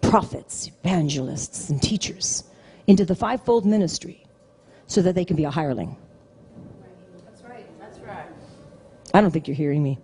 prophets, 0.00 0.70
evangelists, 0.84 1.70
and 1.70 1.80
teachers 1.82 2.44
into 2.86 3.04
the 3.04 3.14
fivefold 3.14 3.64
ministry 3.64 4.24
so 4.86 5.02
that 5.02 5.14
they 5.14 5.24
can 5.24 5.36
be 5.36 5.44
a 5.44 5.50
hireling. 5.50 5.96
That's 7.24 7.42
right. 7.42 7.66
That's 7.80 7.98
right. 8.00 8.26
I 9.14 9.20
don't 9.20 9.30
think 9.30 9.46
you're 9.48 9.54
hearing 9.54 9.82
me. 9.82 9.98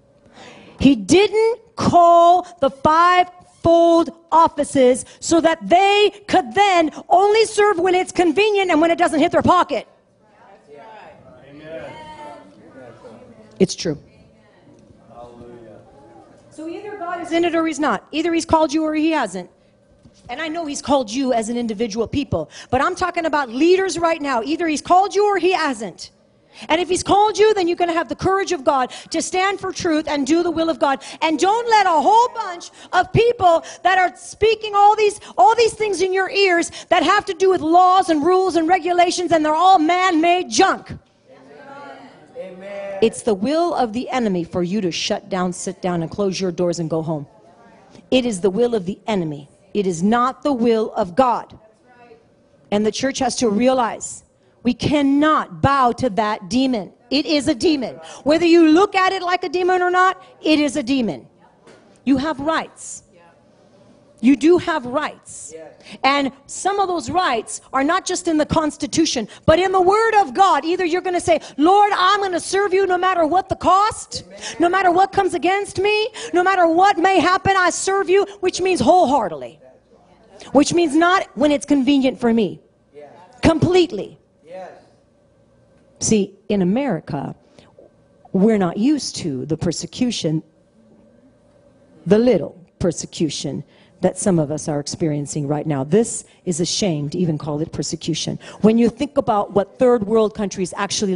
He 0.79 0.95
didn't 0.95 1.61
call 1.75 2.47
the 2.61 2.71
fivefold 2.71 4.11
offices 4.31 5.05
so 5.21 5.41
that 5.41 5.69
they 5.69 6.11
could 6.29 6.55
then 6.55 6.93
only 7.09 7.45
serve 7.47 7.79
when 7.79 7.95
it's 7.95 8.13
convenient 8.13 8.71
and 8.71 8.81
when 8.81 8.91
it 8.91 8.99
doesn't 8.99 9.21
hit 9.21 9.33
their 9.33 9.43
pocket. 9.43 9.89
It's 13.59 13.75
true. 13.75 13.99
So 16.51 16.69
either 17.29 17.41
God 17.41 17.45
is 17.45 17.45
in 17.45 17.45
it 17.45 17.55
or 17.55 17.67
he's 17.67 17.81
not. 17.81 18.07
Either 18.13 18.35
he's 18.35 18.47
called 18.47 18.73
you 18.73 18.85
or 18.85 18.95
he 18.95 19.11
hasn't. 19.11 19.51
And 20.29 20.41
I 20.41 20.49
know 20.49 20.67
he's 20.67 20.83
called 20.83 21.11
you 21.11 21.33
as 21.33 21.49
an 21.49 21.57
individual 21.57 22.07
people, 22.07 22.51
but 22.71 22.81
I'm 22.81 22.95
talking 22.95 23.25
about 23.25 23.49
leaders 23.49 23.99
right 23.99 24.21
now. 24.21 24.43
Either 24.43 24.67
he's 24.69 24.83
called 24.83 25.15
you 25.15 25.25
or 25.25 25.39
he 25.39 25.53
hasn't. 25.53 26.11
And 26.69 26.81
if 26.81 26.89
he's 26.89 27.05
called 27.05 27.39
you, 27.39 27.55
then 27.55 27.69
you're 27.69 27.77
going 27.77 27.89
to 27.89 27.95
have 27.95 28.09
the 28.09 28.17
courage 28.17 28.53
of 28.53 28.65
God 28.65 28.91
to 29.11 29.23
stand 29.23 29.61
for 29.61 29.73
truth 29.73 30.09
and 30.09 30.27
do 30.27 30.43
the 30.43 30.51
will 30.51 30.69
of 30.69 30.81
God. 30.81 31.05
And 31.23 31.39
don't 31.39 31.71
let 31.71 31.87
a 31.87 31.91
whole 31.91 32.29
bunch 32.35 32.71
of 32.93 33.13
people 33.13 33.65
that 33.85 33.97
are 33.97 34.17
speaking 34.17 34.75
all 34.75 34.97
these 34.97 35.21
all 35.37 35.55
these 35.55 35.75
things 35.75 36.03
in 36.03 36.13
your 36.13 36.29
ears 36.29 36.73
that 36.89 37.05
have 37.05 37.25
to 37.27 37.35
do 37.35 37.49
with 37.49 37.61
laws 37.61 38.09
and 38.09 38.25
rules 38.25 38.57
and 38.57 38.69
regulations 38.69 39.31
and 39.31 39.45
they're 39.45 39.55
all 39.55 39.79
man-made 39.79 40.51
junk. 40.51 40.99
Amen. 42.39 42.99
It's 43.03 43.23
the 43.23 43.35
will 43.35 43.75
of 43.75 43.93
the 43.93 44.09
enemy 44.11 44.45
for 44.45 44.63
you 44.63 44.81
to 44.81 44.91
shut 44.91 45.29
down, 45.29 45.53
sit 45.53 45.83
down, 45.83 46.03
and 46.03 46.11
close 46.11 46.41
your 46.41 46.53
doors 46.53 46.79
and 46.79 46.89
go 46.89 47.03
home. 47.03 47.27
It 48.11 48.25
is 48.25 48.41
the 48.41 48.51
will 48.51 48.75
of 48.75 48.87
the 48.87 48.99
enemy. 49.07 49.49
It 49.75 49.87
is 49.87 50.03
not 50.03 50.43
the 50.43 50.53
will 50.53 50.93
of 50.95 51.15
God. 51.15 51.59
And 52.71 52.85
the 52.85 52.93
church 52.93 53.19
has 53.19 53.37
to 53.37 53.49
realize 53.49 54.25
we 54.63 54.75
cannot 54.75 55.63
bow 55.63 55.93
to 55.93 56.11
that 56.11 56.51
demon. 56.51 56.93
It 57.11 57.27
is 57.27 57.49
a 57.49 57.55
demon. 57.55 57.97
Whether 58.25 58.47
you 58.47 58.69
look 58.69 58.95
at 58.95 59.13
it 59.13 59.23
like 59.23 59.45
a 59.45 59.49
demon 59.49 59.83
or 59.83 59.91
not, 59.91 60.23
it 60.43 60.59
is 60.59 60.77
a 60.77 60.83
demon. 60.83 61.27
You 62.05 62.19
have 62.19 62.41
rights. 62.41 63.05
You 64.21 64.35
do 64.37 64.59
have 64.59 64.85
rights. 64.85 65.53
Yes. 65.55 65.73
And 66.03 66.33
some 66.47 66.81
of 66.81 66.89
those 66.89 67.09
rights 67.09 67.61
are 67.73 67.85
not 67.85 68.05
just 68.05 68.27
in 68.27 68.37
the 68.37 68.47
Constitution, 68.47 69.29
but 69.47 69.59
in 69.59 69.71
the 69.71 69.81
Word 69.81 70.15
of 70.21 70.35
God. 70.35 70.65
Either 70.65 70.85
you're 70.85 71.01
going 71.03 71.15
to 71.15 71.21
say, 71.21 71.41
Lord, 71.57 71.93
I'm 71.95 72.21
going 72.21 72.33
to 72.33 72.41
serve 72.41 72.75
you 72.75 72.87
no 72.87 72.99
matter 72.99 73.25
what 73.27 73.49
the 73.49 73.57
cost, 73.57 74.25
no 74.59 74.69
matter 74.69 74.91
what 74.91 75.13
comes 75.13 75.35
against 75.35 75.79
me, 75.79 76.09
no 76.33 76.43
matter 76.43 76.67
what 76.67 76.99
may 76.99 77.21
happen, 77.21 77.55
I 77.57 77.71
serve 77.71 78.11
you, 78.11 78.25
which 78.41 78.61
means 78.61 78.81
wholeheartedly, 78.81 79.61
which 80.53 80.75
means 80.75 80.97
not 80.97 81.29
when 81.37 81.53
it's 81.53 81.67
convenient 81.67 82.21
for 82.21 82.33
me, 82.35 82.61
Yes. 82.95 83.11
completely. 83.43 84.19
Yes. 84.45 84.71
See, 86.01 86.35
in 86.49 86.61
America, 86.63 87.37
we're 88.33 88.59
not 88.59 88.77
used 88.79 89.17
to 89.17 89.47
the 89.47 89.57
persecution, 89.57 90.43
the 92.05 92.19
little 92.19 92.61
persecution 92.79 93.65
that 94.01 94.17
some 94.17 94.39
of 94.39 94.51
us 94.51 94.69
are 94.69 94.79
experiencing 94.81 95.49
right 95.49 95.67
now. 95.67 95.85
This 95.85 96.25
is 96.45 96.61
a 96.61 96.67
shame 96.67 97.11
to 97.11 97.19
even 97.19 97.37
call 97.37 97.61
it 97.61 97.73
persecution. 97.73 98.39
When 98.61 98.79
you 98.79 98.89
think 98.89 99.19
about 99.19 99.53
what 99.53 99.79
third 99.79 100.07
world 100.07 100.35
countries 100.35 100.73
actually 100.77 101.15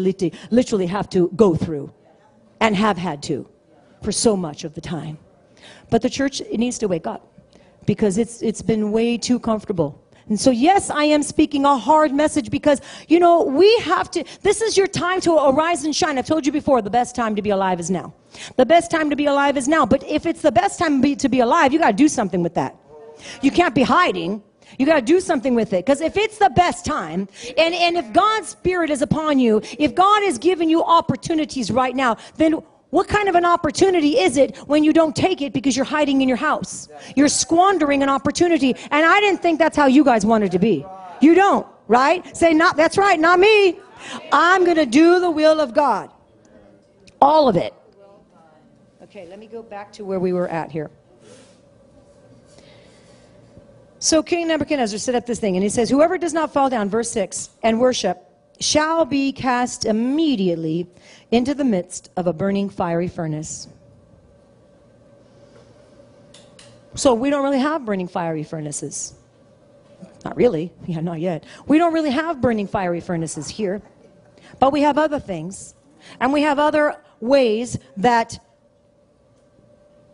literally 0.50 0.86
have 0.86 1.08
to 1.10 1.30
go 1.36 1.54
through 1.54 1.92
and 2.60 2.74
have 2.76 2.98
had 2.98 3.22
to 3.24 3.48
for 4.02 4.12
so 4.12 4.36
much 4.36 4.64
of 4.64 4.74
the 4.74 4.80
time. 4.80 5.18
But 5.90 6.02
the 6.02 6.10
church 6.10 6.40
it 6.40 6.58
needs 6.58 6.78
to 6.78 6.88
wake 6.88 7.06
up 7.06 7.28
because 7.86 8.18
it's 8.18 8.42
it's 8.42 8.62
been 8.62 8.90
way 8.90 9.16
too 9.16 9.38
comfortable. 9.38 10.01
And 10.32 10.40
so 10.40 10.50
yes, 10.50 10.88
I 10.88 11.04
am 11.04 11.22
speaking 11.22 11.66
a 11.66 11.76
hard 11.76 12.14
message 12.14 12.50
because 12.50 12.80
you 13.06 13.20
know, 13.20 13.42
we 13.42 13.70
have 13.80 14.10
to 14.12 14.24
this 14.40 14.62
is 14.62 14.78
your 14.78 14.86
time 14.86 15.20
to 15.20 15.34
arise 15.34 15.84
and 15.84 15.94
shine. 15.94 16.16
I've 16.16 16.26
told 16.26 16.46
you 16.46 16.52
before, 16.52 16.80
the 16.80 16.88
best 16.88 17.14
time 17.14 17.36
to 17.36 17.42
be 17.42 17.50
alive 17.50 17.78
is 17.78 17.90
now. 17.90 18.14
The 18.56 18.64
best 18.64 18.90
time 18.90 19.10
to 19.10 19.16
be 19.16 19.26
alive 19.26 19.58
is 19.58 19.68
now. 19.68 19.84
But 19.84 20.02
if 20.04 20.24
it's 20.24 20.40
the 20.40 20.50
best 20.50 20.78
time 20.78 20.96
to 20.96 21.02
be, 21.02 21.16
to 21.16 21.28
be 21.28 21.40
alive, 21.40 21.74
you 21.74 21.78
got 21.78 21.90
to 21.90 22.02
do 22.04 22.08
something 22.08 22.42
with 22.42 22.54
that. 22.54 22.74
You 23.42 23.50
can't 23.50 23.74
be 23.74 23.82
hiding. 23.82 24.42
You 24.78 24.86
got 24.86 25.00
to 25.00 25.02
do 25.02 25.20
something 25.20 25.54
with 25.54 25.74
it. 25.74 25.84
Because 25.84 26.00
if 26.00 26.16
it's 26.16 26.38
the 26.38 26.48
best 26.48 26.86
time, 26.86 27.28
and, 27.58 27.74
and 27.74 27.98
if 27.98 28.10
God's 28.14 28.48
Spirit 28.48 28.88
is 28.88 29.02
upon 29.02 29.38
you, 29.38 29.60
if 29.78 29.94
God 29.94 30.22
is 30.22 30.38
giving 30.38 30.70
you 30.70 30.82
opportunities 30.82 31.70
right 31.70 31.94
now, 31.94 32.16
then 32.38 32.62
what 32.92 33.08
kind 33.08 33.26
of 33.26 33.36
an 33.36 33.46
opportunity 33.46 34.18
is 34.18 34.36
it 34.36 34.54
when 34.68 34.84
you 34.84 34.92
don't 34.92 35.16
take 35.16 35.40
it 35.40 35.54
because 35.54 35.74
you're 35.74 35.86
hiding 35.86 36.20
in 36.20 36.28
your 36.28 36.36
house? 36.36 36.90
You're 37.16 37.26
squandering 37.26 38.02
an 38.02 38.10
opportunity. 38.10 38.76
And 38.90 39.06
I 39.06 39.18
didn't 39.18 39.40
think 39.40 39.58
that's 39.58 39.78
how 39.78 39.86
you 39.86 40.04
guys 40.04 40.26
wanted 40.26 40.52
to 40.52 40.58
be. 40.58 40.84
You 41.22 41.34
don't, 41.34 41.66
right? 41.88 42.36
Say, 42.36 42.52
not, 42.52 42.76
that's 42.76 42.98
right, 42.98 43.18
not 43.18 43.40
me. 43.40 43.80
I'm 44.30 44.66
going 44.66 44.76
to 44.76 44.84
do 44.84 45.20
the 45.20 45.30
will 45.30 45.58
of 45.58 45.72
God. 45.72 46.10
All 47.18 47.48
of 47.48 47.56
it. 47.56 47.72
Okay, 49.04 49.26
let 49.26 49.38
me 49.38 49.46
go 49.46 49.62
back 49.62 49.90
to 49.92 50.04
where 50.04 50.20
we 50.20 50.34
were 50.34 50.48
at 50.48 50.70
here. 50.70 50.90
So 54.00 54.22
King 54.22 54.48
Nebuchadnezzar 54.48 54.98
set 54.98 55.14
up 55.14 55.24
this 55.24 55.40
thing, 55.40 55.56
and 55.56 55.62
he 55.62 55.70
says, 55.70 55.88
Whoever 55.88 56.18
does 56.18 56.34
not 56.34 56.52
fall 56.52 56.68
down, 56.68 56.90
verse 56.90 57.10
6, 57.10 57.48
and 57.62 57.80
worship 57.80 58.31
shall 58.62 59.04
be 59.04 59.32
cast 59.32 59.84
immediately 59.84 60.86
into 61.30 61.54
the 61.54 61.64
midst 61.64 62.10
of 62.16 62.26
a 62.26 62.32
burning 62.32 62.68
fiery 62.68 63.08
furnace. 63.08 63.68
So 66.94 67.14
we 67.14 67.30
don't 67.30 67.42
really 67.42 67.58
have 67.58 67.84
burning 67.84 68.08
fiery 68.08 68.44
furnaces. 68.44 69.14
Not 70.24 70.36
really. 70.36 70.72
Yeah, 70.86 71.00
not 71.00 71.20
yet. 71.20 71.44
We 71.66 71.78
don't 71.78 71.92
really 71.92 72.10
have 72.10 72.40
burning 72.40 72.66
fiery 72.66 73.00
furnaces 73.00 73.48
here. 73.48 73.82
But 74.58 74.72
we 74.72 74.82
have 74.82 74.98
other 74.98 75.18
things. 75.18 75.74
And 76.20 76.32
we 76.32 76.42
have 76.42 76.58
other 76.58 76.96
ways 77.20 77.78
that 77.96 78.38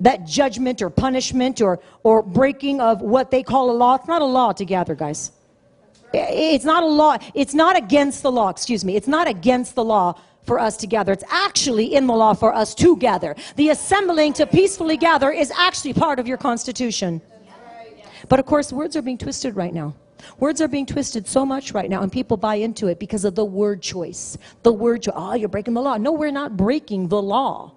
that 0.01 0.25
judgment 0.25 0.81
or 0.81 0.91
punishment 0.91 1.61
or 1.61 1.81
or 2.05 2.23
breaking 2.23 2.81
of 2.81 3.03
what 3.03 3.33
they 3.33 3.43
call 3.43 3.71
a 3.71 3.73
law. 3.73 3.97
It's 3.97 4.07
not 4.07 4.23
a 4.23 4.27
law 4.27 4.53
to 4.53 4.65
gather, 4.65 4.95
guys. 4.95 5.33
It's 6.13 6.65
not 6.65 6.83
a 6.83 6.87
law. 6.87 7.19
It's 7.35 7.55
not 7.55 7.77
against 7.77 8.23
the 8.23 8.33
law, 8.33 8.49
excuse 8.49 8.85
me. 8.85 8.97
It's 8.97 9.09
not 9.09 9.29
against 9.29 9.75
the 9.75 9.85
law 9.85 10.19
for 10.43 10.59
us 10.59 10.77
to 10.79 10.87
gather. 10.87 11.13
It's 11.13 11.25
actually 11.31 11.95
in 11.95 12.07
the 12.07 12.15
law 12.15 12.33
for 12.33 12.55
us 12.55 12.75
to 12.77 12.97
gather. 12.97 13.37
The 13.57 13.69
assembling 13.69 14.33
to 14.35 14.47
peacefully 14.47 14.97
gather 14.97 15.31
is 15.31 15.51
actually 15.51 15.93
part 15.93 16.19
of 16.19 16.27
your 16.27 16.39
constitution. 16.39 17.21
But 18.29 18.41
of 18.41 18.47
course, 18.47 18.73
words 18.73 18.97
are 18.97 19.03
being 19.03 19.19
twisted 19.19 19.57
right 19.57 19.73
now. 19.73 19.95
Words 20.41 20.61
are 20.61 20.69
being 20.69 20.87
twisted 20.87 21.29
so 21.29 21.47
much 21.47 21.73
right 21.73 21.89
now, 21.89 22.03
and 22.03 22.11
people 22.11 22.37
buy 22.37 22.57
into 22.57 22.89
it 22.89 22.99
because 22.99 23.25
of 23.25 23.35
the 23.35 23.45
word 23.45 23.81
choice. 23.83 24.37
The 24.63 24.73
word, 24.73 25.03
cho- 25.03 25.13
oh, 25.15 25.35
you're 25.35 25.49
breaking 25.49 25.75
the 25.75 25.83
law. 25.83 25.97
No, 25.97 26.13
we're 26.13 26.33
not 26.33 26.57
breaking 26.57 27.09
the 27.09 27.23
law. 27.23 27.73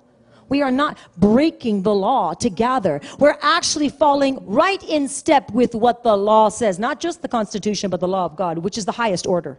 We 0.51 0.61
are 0.61 0.69
not 0.69 0.97
breaking 1.15 1.83
the 1.83 1.95
law 1.95 2.33
to 2.33 2.49
gather. 2.49 2.99
We're 3.19 3.37
actually 3.41 3.87
falling 3.87 4.37
right 4.45 4.83
in 4.83 5.07
step 5.07 5.49
with 5.51 5.73
what 5.73 6.03
the 6.03 6.17
law 6.17 6.49
says, 6.49 6.77
not 6.77 6.99
just 6.99 7.21
the 7.21 7.29
Constitution, 7.29 7.89
but 7.89 8.01
the 8.01 8.07
law 8.09 8.25
of 8.25 8.35
God, 8.35 8.57
which 8.57 8.77
is 8.77 8.83
the 8.83 8.91
highest 8.91 9.25
order. 9.25 9.57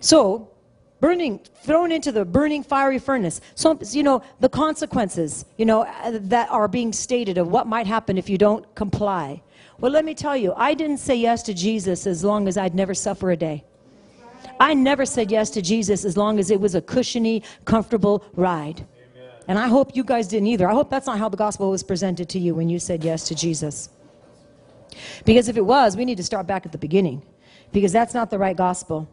So, 0.00 0.50
burning, 0.98 1.38
thrown 1.62 1.92
into 1.92 2.10
the 2.10 2.24
burning 2.24 2.64
fiery 2.64 2.98
furnace. 2.98 3.40
So, 3.54 3.78
you 3.92 4.02
know, 4.02 4.20
the 4.40 4.48
consequences, 4.48 5.44
you 5.58 5.64
know, 5.64 5.86
that 6.10 6.50
are 6.50 6.66
being 6.66 6.92
stated 6.92 7.38
of 7.38 7.46
what 7.46 7.68
might 7.68 7.86
happen 7.86 8.18
if 8.18 8.28
you 8.28 8.36
don't 8.36 8.64
comply. 8.74 9.40
Well, 9.78 9.92
let 9.92 10.04
me 10.04 10.14
tell 10.14 10.36
you, 10.36 10.54
I 10.56 10.74
didn't 10.74 10.98
say 10.98 11.14
yes 11.14 11.44
to 11.44 11.54
Jesus 11.54 12.04
as 12.04 12.24
long 12.24 12.48
as 12.48 12.56
I'd 12.56 12.74
never 12.74 12.94
suffer 12.94 13.30
a 13.30 13.36
day. 13.36 13.62
I 14.62 14.74
never 14.74 15.04
said 15.04 15.32
yes 15.32 15.50
to 15.50 15.60
Jesus 15.60 16.04
as 16.04 16.16
long 16.16 16.38
as 16.38 16.48
it 16.48 16.60
was 16.60 16.76
a 16.76 16.80
cushiony, 16.80 17.42
comfortable 17.64 18.24
ride. 18.34 18.86
And 19.48 19.58
I 19.58 19.66
hope 19.66 19.96
you 19.96 20.04
guys 20.04 20.28
didn't 20.28 20.46
either. 20.46 20.70
I 20.70 20.72
hope 20.72 20.88
that's 20.88 21.08
not 21.08 21.18
how 21.18 21.28
the 21.28 21.36
gospel 21.36 21.70
was 21.70 21.82
presented 21.82 22.28
to 22.28 22.38
you 22.38 22.54
when 22.54 22.68
you 22.68 22.78
said 22.78 23.02
yes 23.02 23.26
to 23.26 23.34
Jesus. 23.34 23.88
Because 25.24 25.48
if 25.48 25.56
it 25.56 25.66
was, 25.66 25.96
we 25.96 26.04
need 26.04 26.16
to 26.18 26.22
start 26.22 26.46
back 26.46 26.64
at 26.64 26.70
the 26.70 26.78
beginning. 26.78 27.24
Because 27.72 27.90
that's 27.90 28.14
not 28.14 28.30
the 28.30 28.38
right 28.38 28.56
gospel. 28.56 29.08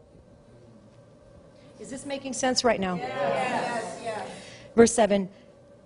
Is 1.80 1.90
this 1.90 2.06
making 2.06 2.34
sense 2.34 2.62
right 2.62 2.78
now? 2.78 2.94
Yes. 2.94 4.30
Verse 4.76 4.92
7. 4.92 5.28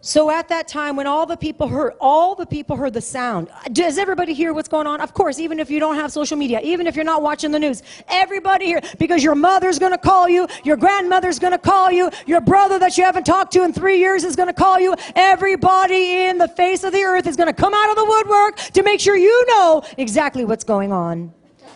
So 0.06 0.30
at 0.30 0.48
that 0.48 0.68
time, 0.68 0.96
when 0.96 1.06
all 1.06 1.24
the 1.24 1.36
people 1.36 1.66
heard, 1.66 1.94
all 1.98 2.34
the 2.34 2.44
people 2.44 2.76
heard 2.76 2.92
the 2.92 3.00
sound. 3.00 3.48
Does 3.72 3.96
everybody 3.96 4.34
hear 4.34 4.52
what's 4.52 4.68
going 4.68 4.86
on? 4.86 5.00
Of 5.00 5.14
course, 5.14 5.38
even 5.38 5.58
if 5.58 5.70
you 5.70 5.80
don't 5.80 5.94
have 5.94 6.12
social 6.12 6.36
media, 6.36 6.60
even 6.62 6.86
if 6.86 6.94
you're 6.94 7.06
not 7.06 7.22
watching 7.22 7.50
the 7.50 7.58
news, 7.58 7.82
everybody 8.08 8.66
here, 8.66 8.82
because 8.98 9.24
your 9.24 9.34
mother's 9.34 9.78
going 9.78 9.92
to 9.92 9.98
call 9.98 10.28
you, 10.28 10.46
your 10.62 10.76
grandmother's 10.76 11.38
going 11.38 11.52
to 11.54 11.58
call 11.58 11.90
you, 11.90 12.10
your 12.26 12.42
brother 12.42 12.78
that 12.80 12.98
you 12.98 13.04
haven't 13.04 13.24
talked 13.24 13.50
to 13.54 13.64
in 13.64 13.72
three 13.72 13.98
years 13.98 14.24
is 14.24 14.36
going 14.36 14.48
to 14.48 14.52
call 14.52 14.78
you. 14.78 14.94
Everybody 15.16 16.24
in 16.24 16.36
the 16.36 16.48
face 16.48 16.84
of 16.84 16.92
the 16.92 17.00
earth 17.00 17.26
is 17.26 17.38
going 17.38 17.46
to 17.46 17.54
come 17.54 17.72
out 17.72 17.88
of 17.88 17.96
the 17.96 18.04
woodwork 18.04 18.56
to 18.74 18.82
make 18.82 19.00
sure 19.00 19.16
you 19.16 19.46
know 19.46 19.82
exactly 19.96 20.44
what's 20.44 20.64
going 20.64 20.92
on. 20.92 21.32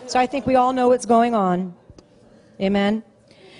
So 0.06 0.20
I 0.20 0.26
think 0.26 0.46
we 0.46 0.54
all 0.54 0.74
know 0.74 0.88
what's 0.88 1.06
going 1.06 1.34
on. 1.34 1.74
Amen. 2.60 3.02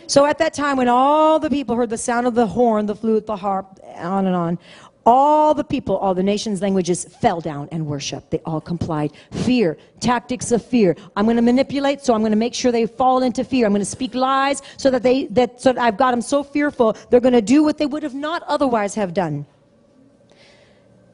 So 0.08 0.24
at 0.24 0.38
that 0.38 0.54
time, 0.54 0.78
when 0.78 0.88
all 0.88 1.38
the 1.38 1.50
people 1.50 1.76
heard 1.76 1.90
the 1.90 1.98
sound 1.98 2.26
of 2.26 2.34
the 2.34 2.46
horn, 2.46 2.86
the 2.86 2.94
flute, 2.94 3.26
the 3.26 3.36
harp, 3.36 3.78
on 3.96 4.26
and 4.26 4.34
on, 4.34 4.58
all 5.04 5.52
the 5.52 5.64
people, 5.64 5.96
all 5.98 6.14
the 6.14 6.22
nations' 6.22 6.62
languages 6.62 7.04
fell 7.04 7.42
down 7.42 7.68
and 7.72 7.86
worshiped. 7.86 8.30
They 8.30 8.40
all 8.46 8.60
complied. 8.60 9.12
Fear, 9.32 9.76
tactics 10.00 10.50
of 10.50 10.64
fear. 10.64 10.96
I'm 11.14 11.26
going 11.26 11.36
to 11.36 11.42
manipulate, 11.42 12.02
so 12.02 12.14
I'm 12.14 12.20
going 12.20 12.32
to 12.32 12.36
make 12.36 12.54
sure 12.54 12.73
they 12.73 12.86
fall 12.86 13.23
into 13.23 13.44
fear. 13.44 13.66
I'm 13.66 13.73
going 13.73 13.80
to 13.80 13.86
speak 13.86 14.14
lies 14.14 14.62
so 14.78 14.90
that 14.90 15.02
they 15.02 15.26
that 15.26 15.60
so 15.60 15.73
that 15.75 15.80
I've 15.80 15.99
got 15.99 16.10
them 16.10 16.23
so 16.23 16.42
fearful 16.42 16.97
they're 17.10 17.21
going 17.21 17.34
to 17.34 17.42
do 17.42 17.62
what 17.62 17.78
they 17.78 17.86
would 17.86 18.02
have 18.02 18.14
not 18.14 18.42
otherwise 18.44 18.94
have 18.94 19.12
done. 19.12 19.47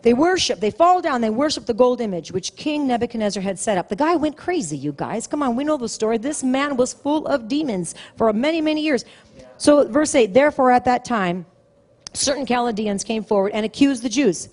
They 0.05 0.13
worship, 0.13 0.61
they 0.61 0.71
fall 0.71 1.01
down, 1.01 1.23
they 1.23 1.31
worship 1.31 1.65
the 1.65 1.73
gold 1.73 2.03
image 2.03 2.31
which 2.31 2.55
King 2.57 2.87
Nebuchadnezzar 2.87 3.43
had 3.43 3.59
set 3.59 3.79
up. 3.79 3.89
The 3.89 3.97
guy 3.97 4.17
went 4.17 4.37
crazy, 4.37 4.77
you 4.77 4.93
guys. 4.93 5.27
Come 5.27 5.43
on, 5.43 5.57
we 5.57 5.65
know 5.65 5.79
the 5.79 5.89
story. 5.89 6.19
This 6.19 6.45
man 6.45 6.77
was 6.77 6.93
full 6.93 7.27
of 7.27 7.49
demons 7.49 7.95
for 8.19 8.31
many, 8.35 8.61
many 8.61 8.83
years. 8.83 9.07
So, 9.57 9.89
verse 9.89 10.15
8 10.15 10.35
Therefore, 10.35 10.71
at 10.71 10.85
that 10.85 11.07
time, 11.07 11.47
certain 12.13 12.45
Chaldeans 12.45 13.03
came 13.03 13.25
forward 13.25 13.53
and 13.55 13.65
accused 13.65 14.03
the 14.03 14.11
Jews. 14.11 14.51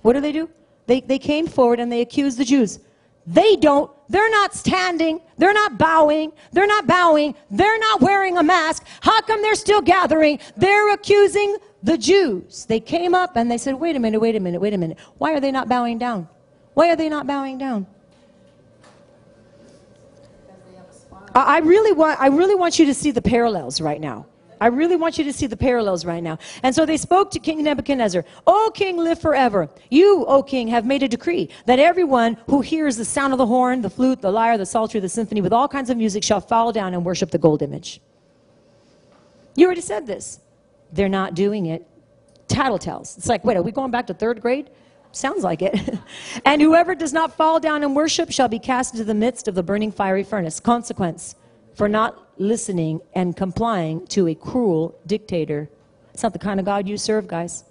What 0.00 0.14
do 0.14 0.22
they 0.22 0.32
do? 0.32 0.48
They, 0.86 1.02
they 1.02 1.18
came 1.18 1.46
forward 1.46 1.78
and 1.78 1.92
they 1.92 2.00
accused 2.00 2.38
the 2.38 2.44
Jews. 2.46 2.78
They 3.26 3.56
don't, 3.56 3.90
they're 4.08 4.30
not 4.30 4.54
standing, 4.54 5.20
they're 5.36 5.52
not 5.52 5.76
bowing, 5.76 6.32
they're 6.52 6.66
not 6.66 6.86
bowing, 6.86 7.34
they're 7.50 7.78
not 7.78 8.00
wearing 8.00 8.38
a 8.38 8.42
mask. 8.42 8.86
How 9.00 9.20
come 9.20 9.42
they're 9.42 9.56
still 9.56 9.82
gathering? 9.82 10.38
They're 10.56 10.94
accusing 10.94 11.58
the 11.82 11.98
Jews. 11.98 12.66
They 12.66 12.80
came 12.80 13.14
up 13.14 13.36
and 13.36 13.50
they 13.50 13.58
said, 13.58 13.74
wait 13.74 13.96
a 13.96 13.98
minute, 13.98 14.20
wait 14.20 14.36
a 14.36 14.40
minute, 14.40 14.60
wait 14.60 14.74
a 14.74 14.78
minute. 14.78 14.98
Why 15.18 15.34
are 15.34 15.40
they 15.40 15.50
not 15.50 15.68
bowing 15.68 15.98
down? 15.98 16.28
Why 16.74 16.90
are 16.90 16.96
they 16.96 17.08
not 17.08 17.26
bowing 17.26 17.58
down? 17.58 17.86
I 21.34 21.58
really 21.58 21.92
want, 21.92 22.18
I 22.18 22.28
really 22.28 22.54
want 22.54 22.78
you 22.78 22.86
to 22.86 22.94
see 22.94 23.10
the 23.10 23.20
parallels 23.20 23.80
right 23.80 24.00
now. 24.00 24.26
I 24.58 24.68
really 24.68 24.96
want 24.96 25.18
you 25.18 25.24
to 25.24 25.32
see 25.34 25.46
the 25.46 25.56
parallels 25.56 26.06
right 26.06 26.22
now. 26.22 26.38
And 26.62 26.74
so 26.74 26.86
they 26.86 26.96
spoke 26.96 27.30
to 27.32 27.38
King 27.38 27.62
Nebuchadnezzar, 27.62 28.24
O 28.46 28.72
king, 28.74 28.96
live 28.96 29.20
forever. 29.20 29.68
You, 29.90 30.24
O 30.26 30.42
king, 30.42 30.66
have 30.68 30.86
made 30.86 31.02
a 31.02 31.08
decree 31.08 31.50
that 31.66 31.78
everyone 31.78 32.38
who 32.46 32.62
hears 32.62 32.96
the 32.96 33.04
sound 33.04 33.34
of 33.34 33.38
the 33.38 33.46
horn, 33.46 33.82
the 33.82 33.90
flute, 33.90 34.22
the 34.22 34.30
lyre, 34.30 34.56
the 34.56 34.64
psaltery, 34.64 35.00
the 35.00 35.10
symphony, 35.10 35.42
with 35.42 35.52
all 35.52 35.68
kinds 35.68 35.90
of 35.90 35.98
music 35.98 36.24
shall 36.24 36.40
fall 36.40 36.72
down 36.72 36.94
and 36.94 37.04
worship 37.04 37.30
the 37.30 37.38
gold 37.38 37.60
image. 37.60 38.00
You 39.56 39.66
already 39.66 39.82
said 39.82 40.06
this. 40.06 40.40
They're 40.92 41.08
not 41.08 41.34
doing 41.34 41.66
it. 41.66 41.86
Tattletales. 42.48 43.16
It's 43.18 43.28
like, 43.28 43.44
wait, 43.44 43.56
are 43.56 43.62
we 43.62 43.72
going 43.72 43.90
back 43.90 44.06
to 44.08 44.14
third 44.14 44.40
grade? 44.40 44.70
Sounds 45.12 45.42
like 45.42 45.62
it. 45.62 45.98
and 46.44 46.60
whoever 46.60 46.94
does 46.94 47.12
not 47.12 47.34
fall 47.34 47.58
down 47.58 47.82
and 47.82 47.96
worship 47.96 48.30
shall 48.30 48.48
be 48.48 48.58
cast 48.58 48.94
into 48.94 49.04
the 49.04 49.14
midst 49.14 49.48
of 49.48 49.54
the 49.54 49.62
burning 49.62 49.90
fiery 49.90 50.24
furnace. 50.24 50.60
Consequence 50.60 51.34
for 51.74 51.88
not 51.88 52.26
listening 52.38 53.00
and 53.14 53.36
complying 53.36 54.06
to 54.08 54.28
a 54.28 54.34
cruel 54.34 54.98
dictator. 55.06 55.68
It's 56.12 56.22
not 56.22 56.32
the 56.32 56.38
kind 56.38 56.60
of 56.60 56.66
God 56.66 56.88
you 56.88 56.96
serve, 56.98 57.26
guys. 57.26 57.64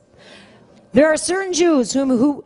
There 0.93 1.07
are 1.07 1.17
certain 1.17 1.53
Jews 1.53 1.93
whom, 1.93 2.09
who, 2.09 2.45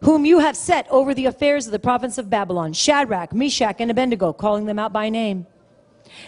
whom 0.00 0.24
you 0.24 0.38
have 0.38 0.56
set 0.56 0.86
over 0.90 1.12
the 1.12 1.26
affairs 1.26 1.66
of 1.66 1.72
the 1.72 1.78
province 1.78 2.18
of 2.18 2.30
Babylon 2.30 2.72
Shadrach, 2.72 3.32
Meshach, 3.32 3.76
and 3.78 3.90
Abednego, 3.90 4.32
calling 4.32 4.66
them 4.66 4.78
out 4.78 4.92
by 4.92 5.10
name. 5.10 5.46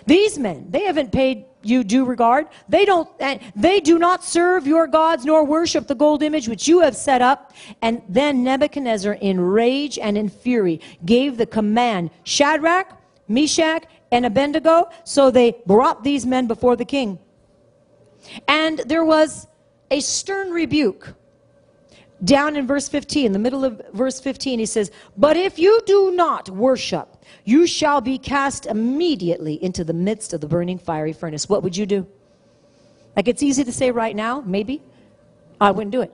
These 0.07 0.39
men, 0.39 0.67
they 0.71 0.85
haven't 0.85 1.13
paid 1.13 1.45
you 1.63 1.85
due 1.85 2.05
regard. 2.05 2.47
They 2.69 2.85
don't 2.85 3.09
they 3.57 3.81
do 3.81 3.99
not 3.99 4.25
serve 4.25 4.67
your 4.67 4.87
gods 4.87 5.25
nor 5.25 5.45
worship 5.45 5.87
the 5.87 5.95
gold 5.95 6.23
image 6.23 6.49
which 6.49 6.69
you 6.69 6.81
have 6.81 6.97
set 6.97 7.23
up. 7.23 7.53
And 7.81 8.03
then 8.09 8.45
Nebuchadnezzar 8.45 9.15
in 9.15 9.41
rage 9.41 9.99
and 9.99 10.17
in 10.17 10.29
fury 10.29 10.81
gave 11.05 11.37
the 11.37 11.47
command 11.47 12.11
Shadrach, 12.25 12.99
Meshach, 13.29 13.85
and 14.11 14.27
Abednego, 14.27 14.91
so 15.05 15.31
they 15.31 15.57
brought 15.67 16.05
these 16.05 16.27
men 16.27 16.47
before 16.47 16.77
the 16.77 16.85
king. 16.85 17.19
And 18.47 18.79
there 18.81 19.05
was 19.05 19.47
a 19.91 20.01
stern 20.01 20.51
rebuke 20.51 21.15
down 22.25 22.57
in 22.57 22.67
verse 22.67 22.89
15, 22.89 23.27
in 23.27 23.33
the 23.33 23.39
middle 23.39 23.65
of 23.65 23.83
verse 23.93 24.21
15, 24.21 24.59
he 24.59 24.67
says, 24.67 24.91
But 25.17 25.37
if 25.37 25.59
you 25.59 25.81
do 25.87 26.13
not 26.13 26.49
worship, 26.51 27.17
you 27.45 27.67
shall 27.67 28.01
be 28.01 28.19
cast 28.19 28.67
immediately 28.67 29.63
into 29.63 29.83
the 29.83 29.93
midst 29.93 30.33
of 30.33 30.41
the 30.41 30.47
burning 30.47 30.79
fiery 30.79 31.13
furnace. 31.13 31.49
What 31.49 31.63
would 31.63 31.77
you 31.77 31.87
do? 31.87 32.07
Like 33.17 33.29
it's 33.29 33.43
easy 33.43 33.65
to 33.65 33.73
say 33.73 33.91
right 33.91 34.15
now, 34.15 34.41
maybe. 34.41 34.83
I 35.61 35.71
wouldn't 35.71 35.93
do 35.93 36.01
it. 36.03 36.13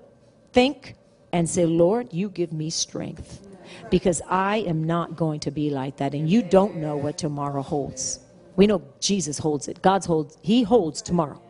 Think 0.52 0.94
and 1.32 1.48
say, 1.48 1.66
Lord, 1.66 2.12
you 2.12 2.30
give 2.30 2.52
me 2.52 2.70
strength 2.70 3.46
because 3.90 4.22
I 4.28 4.58
am 4.58 4.84
not 4.84 5.16
going 5.16 5.40
to 5.40 5.50
be 5.50 5.70
like 5.70 5.98
that. 5.98 6.14
And 6.14 6.28
you 6.28 6.42
don't 6.42 6.76
know 6.76 6.96
what 6.96 7.18
tomorrow 7.18 7.62
holds. 7.62 8.20
We 8.56 8.66
know 8.66 8.82
Jesus 8.98 9.38
holds 9.38 9.68
it. 9.68 9.80
God's 9.82 10.06
holds, 10.06 10.38
He 10.42 10.62
holds 10.62 11.02
tomorrow. 11.02 11.40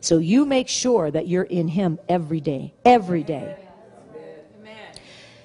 So 0.00 0.18
you 0.18 0.46
make 0.46 0.68
sure 0.68 1.10
that 1.10 1.28
you're 1.28 1.44
in 1.44 1.68
Him 1.68 1.98
every 2.08 2.40
day, 2.40 2.72
every 2.84 3.22
day. 3.22 3.56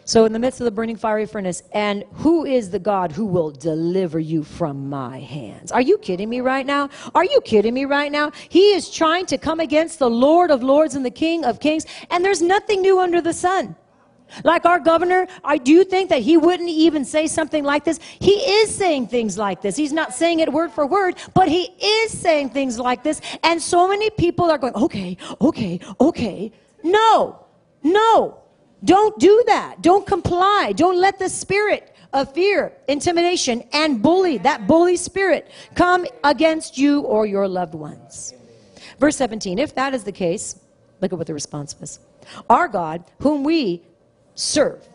So, 0.07 0.25
in 0.25 0.33
the 0.33 0.39
midst 0.39 0.61
of 0.61 0.65
the 0.65 0.71
burning 0.71 0.97
fiery 0.97 1.25
furnace, 1.25 1.63
and 1.71 2.03
who 2.13 2.45
is 2.45 2.69
the 2.69 2.77
God 2.77 3.11
who 3.11 3.25
will 3.25 3.49
deliver 3.49 4.19
you 4.19 4.43
from 4.43 4.87
my 4.87 5.19
hands? 5.19 5.71
Are 5.71 5.81
you 5.81 5.97
kidding 5.97 6.29
me 6.29 6.41
right 6.41 6.65
now? 6.65 6.89
Are 7.15 7.25
you 7.25 7.41
kidding 7.41 7.73
me 7.73 7.85
right 7.85 8.11
now? 8.11 8.31
He 8.49 8.69
is 8.73 8.91
trying 8.91 9.25
to 9.25 9.39
come 9.39 9.59
against 9.59 9.97
the 9.97 10.09
Lord 10.09 10.51
of 10.51 10.61
lords 10.61 10.93
and 10.93 11.03
the 11.03 11.09
King 11.09 11.43
of 11.43 11.59
kings, 11.59 11.87
and 12.11 12.23
there's 12.23 12.43
nothing 12.43 12.83
new 12.83 12.99
under 12.99 13.19
the 13.19 13.33
sun. 13.33 13.75
Like 14.43 14.65
our 14.65 14.79
governor, 14.79 15.27
I 15.43 15.57
do 15.57 15.83
think 15.83 16.09
that 16.09 16.21
he 16.21 16.37
wouldn't 16.37 16.69
even 16.69 17.03
say 17.03 17.25
something 17.25 17.63
like 17.63 17.83
this. 17.83 17.99
He 18.19 18.33
is 18.33 18.73
saying 18.73 19.07
things 19.07 19.39
like 19.39 19.63
this. 19.63 19.75
He's 19.75 19.93
not 19.93 20.13
saying 20.13 20.39
it 20.39 20.53
word 20.53 20.71
for 20.71 20.85
word, 20.85 21.15
but 21.33 21.47
he 21.47 21.63
is 21.81 22.15
saying 22.15 22.51
things 22.51 22.77
like 22.77 23.01
this. 23.03 23.21
And 23.43 23.59
so 23.59 23.87
many 23.87 24.11
people 24.11 24.51
are 24.51 24.57
going, 24.59 24.75
okay, 24.75 25.17
okay, 25.41 25.79
okay. 25.99 26.51
No, 26.83 27.45
no, 27.81 28.44
don't 28.83 29.17
do 29.19 29.43
that. 29.47 29.81
Don't 29.81 30.05
comply. 30.05 30.73
Don't 30.75 30.99
let 30.99 31.17
the 31.19 31.29
spirit 31.29 31.95
of 32.13 32.33
fear, 32.33 32.71
intimidation, 32.87 33.63
and 33.73 34.01
bully, 34.01 34.37
that 34.39 34.67
bully 34.67 34.95
spirit, 34.95 35.49
come 35.75 36.05
against 36.23 36.77
you 36.77 37.01
or 37.01 37.25
your 37.25 37.47
loved 37.47 37.75
ones. 37.75 38.33
Verse 38.99 39.17
17, 39.17 39.59
if 39.59 39.75
that 39.75 39.93
is 39.93 40.03
the 40.03 40.11
case, 40.11 40.59
look 41.01 41.11
at 41.11 41.17
what 41.17 41.27
the 41.27 41.33
response 41.33 41.79
was. 41.79 41.99
Our 42.49 42.67
God, 42.67 43.03
whom 43.19 43.43
we 43.43 43.83
serve, 44.35 44.87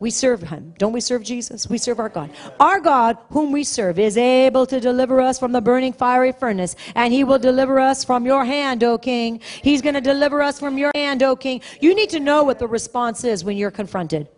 we 0.00 0.10
serve 0.10 0.42
him. 0.42 0.74
Don't 0.78 0.92
we 0.92 1.00
serve 1.00 1.22
Jesus? 1.22 1.68
We 1.68 1.78
serve 1.78 1.98
our 1.98 2.08
God. 2.08 2.30
Our 2.60 2.80
God, 2.80 3.18
whom 3.30 3.52
we 3.52 3.64
serve, 3.64 3.98
is 3.98 4.16
able 4.16 4.66
to 4.66 4.80
deliver 4.80 5.20
us 5.20 5.38
from 5.38 5.52
the 5.52 5.60
burning 5.60 5.92
fiery 5.92 6.32
furnace, 6.32 6.76
and 6.94 7.12
he 7.12 7.24
will 7.24 7.38
deliver 7.38 7.80
us 7.80 8.04
from 8.04 8.24
your 8.24 8.44
hand, 8.44 8.84
O 8.84 8.96
king. 8.98 9.40
He's 9.62 9.82
going 9.82 9.94
to 9.94 10.00
deliver 10.00 10.42
us 10.42 10.60
from 10.60 10.78
your 10.78 10.92
hand, 10.94 11.22
O 11.22 11.34
king. 11.34 11.60
You 11.80 11.94
need 11.94 12.10
to 12.10 12.20
know 12.20 12.44
what 12.44 12.58
the 12.58 12.68
response 12.68 13.24
is 13.24 13.44
when 13.44 13.56
you're 13.56 13.70
confronted. 13.70 14.28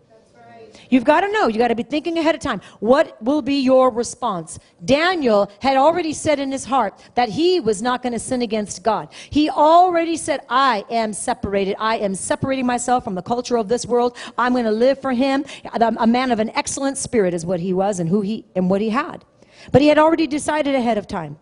You've 0.91 1.05
got 1.05 1.21
to 1.21 1.31
know. 1.31 1.47
You've 1.47 1.57
got 1.57 1.69
to 1.69 1.75
be 1.75 1.83
thinking 1.83 2.17
ahead 2.17 2.35
of 2.35 2.41
time. 2.41 2.61
What 2.81 3.19
will 3.23 3.41
be 3.41 3.55
your 3.55 3.89
response? 3.89 4.59
Daniel 4.83 5.49
had 5.61 5.77
already 5.77 6.11
said 6.11 6.37
in 6.37 6.51
his 6.51 6.65
heart 6.65 7.01
that 7.15 7.29
he 7.29 7.61
was 7.61 7.81
not 7.81 8.03
going 8.03 8.11
to 8.11 8.19
sin 8.19 8.41
against 8.41 8.83
God. 8.83 9.07
He 9.29 9.49
already 9.49 10.17
said, 10.17 10.41
I 10.49 10.83
am 10.91 11.13
separated. 11.13 11.77
I 11.79 11.97
am 11.97 12.13
separating 12.13 12.65
myself 12.65 13.05
from 13.05 13.15
the 13.15 13.21
culture 13.21 13.57
of 13.57 13.69
this 13.69 13.85
world. 13.85 14.17
I'm 14.37 14.51
going 14.51 14.65
to 14.65 14.71
live 14.71 15.01
for 15.01 15.13
him. 15.13 15.45
A 15.73 16.05
man 16.05 16.29
of 16.29 16.39
an 16.39 16.49
excellent 16.55 16.97
spirit 16.97 17.33
is 17.33 17.45
what 17.45 17.61
he 17.61 17.71
was 17.71 17.99
and 17.99 18.09
who 18.09 18.19
he 18.19 18.45
and 18.53 18.69
what 18.69 18.81
he 18.81 18.89
had. 18.89 19.23
But 19.71 19.81
he 19.81 19.87
had 19.87 19.97
already 19.97 20.27
decided 20.27 20.75
ahead 20.75 20.97
of 20.97 21.07
time. 21.07 21.39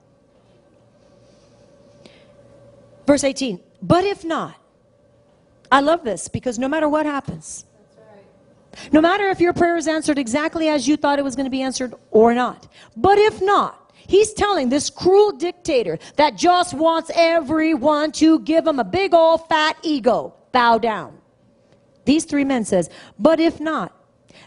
Verse 3.08 3.24
18. 3.24 3.60
But 3.82 4.04
if 4.04 4.24
not, 4.24 4.56
I 5.72 5.80
love 5.82 6.04
this 6.04 6.28
because 6.28 6.60
no 6.60 6.68
matter 6.68 6.88
what 6.88 7.08
happens, 7.08 7.66
no 8.92 9.02
matter 9.02 9.30
if 9.30 9.40
your 9.40 9.54
prayer 9.54 9.78
is 9.78 9.88
answered 9.88 10.18
exactly 10.18 10.70
as 10.70 10.88
you 10.88 10.98
thought 10.98 11.20
it 11.20 11.24
was 11.24 11.36
going 11.36 11.46
to 11.46 11.52
be 11.52 11.62
answered 11.62 11.94
or 12.12 12.34
not. 12.34 12.68
But 12.96 13.18
if 13.18 13.42
not, 13.42 13.94
he's 13.96 14.34
telling 14.34 14.70
this 14.70 14.90
cruel 14.90 15.32
dictator 15.32 16.00
that 16.16 16.36
just 16.36 16.74
wants 16.74 17.12
everyone 17.16 18.12
to 18.14 18.40
give 18.40 18.66
him 18.66 18.80
a 18.80 18.84
big 18.84 19.14
old 19.14 19.48
fat 19.48 19.78
ego, 19.84 20.34
bow 20.52 20.78
down. 20.78 21.18
These 22.06 22.26
three 22.26 22.44
men 22.44 22.66
says, 22.66 22.90
"But 23.20 23.40
if 23.40 23.60
not, 23.60 23.94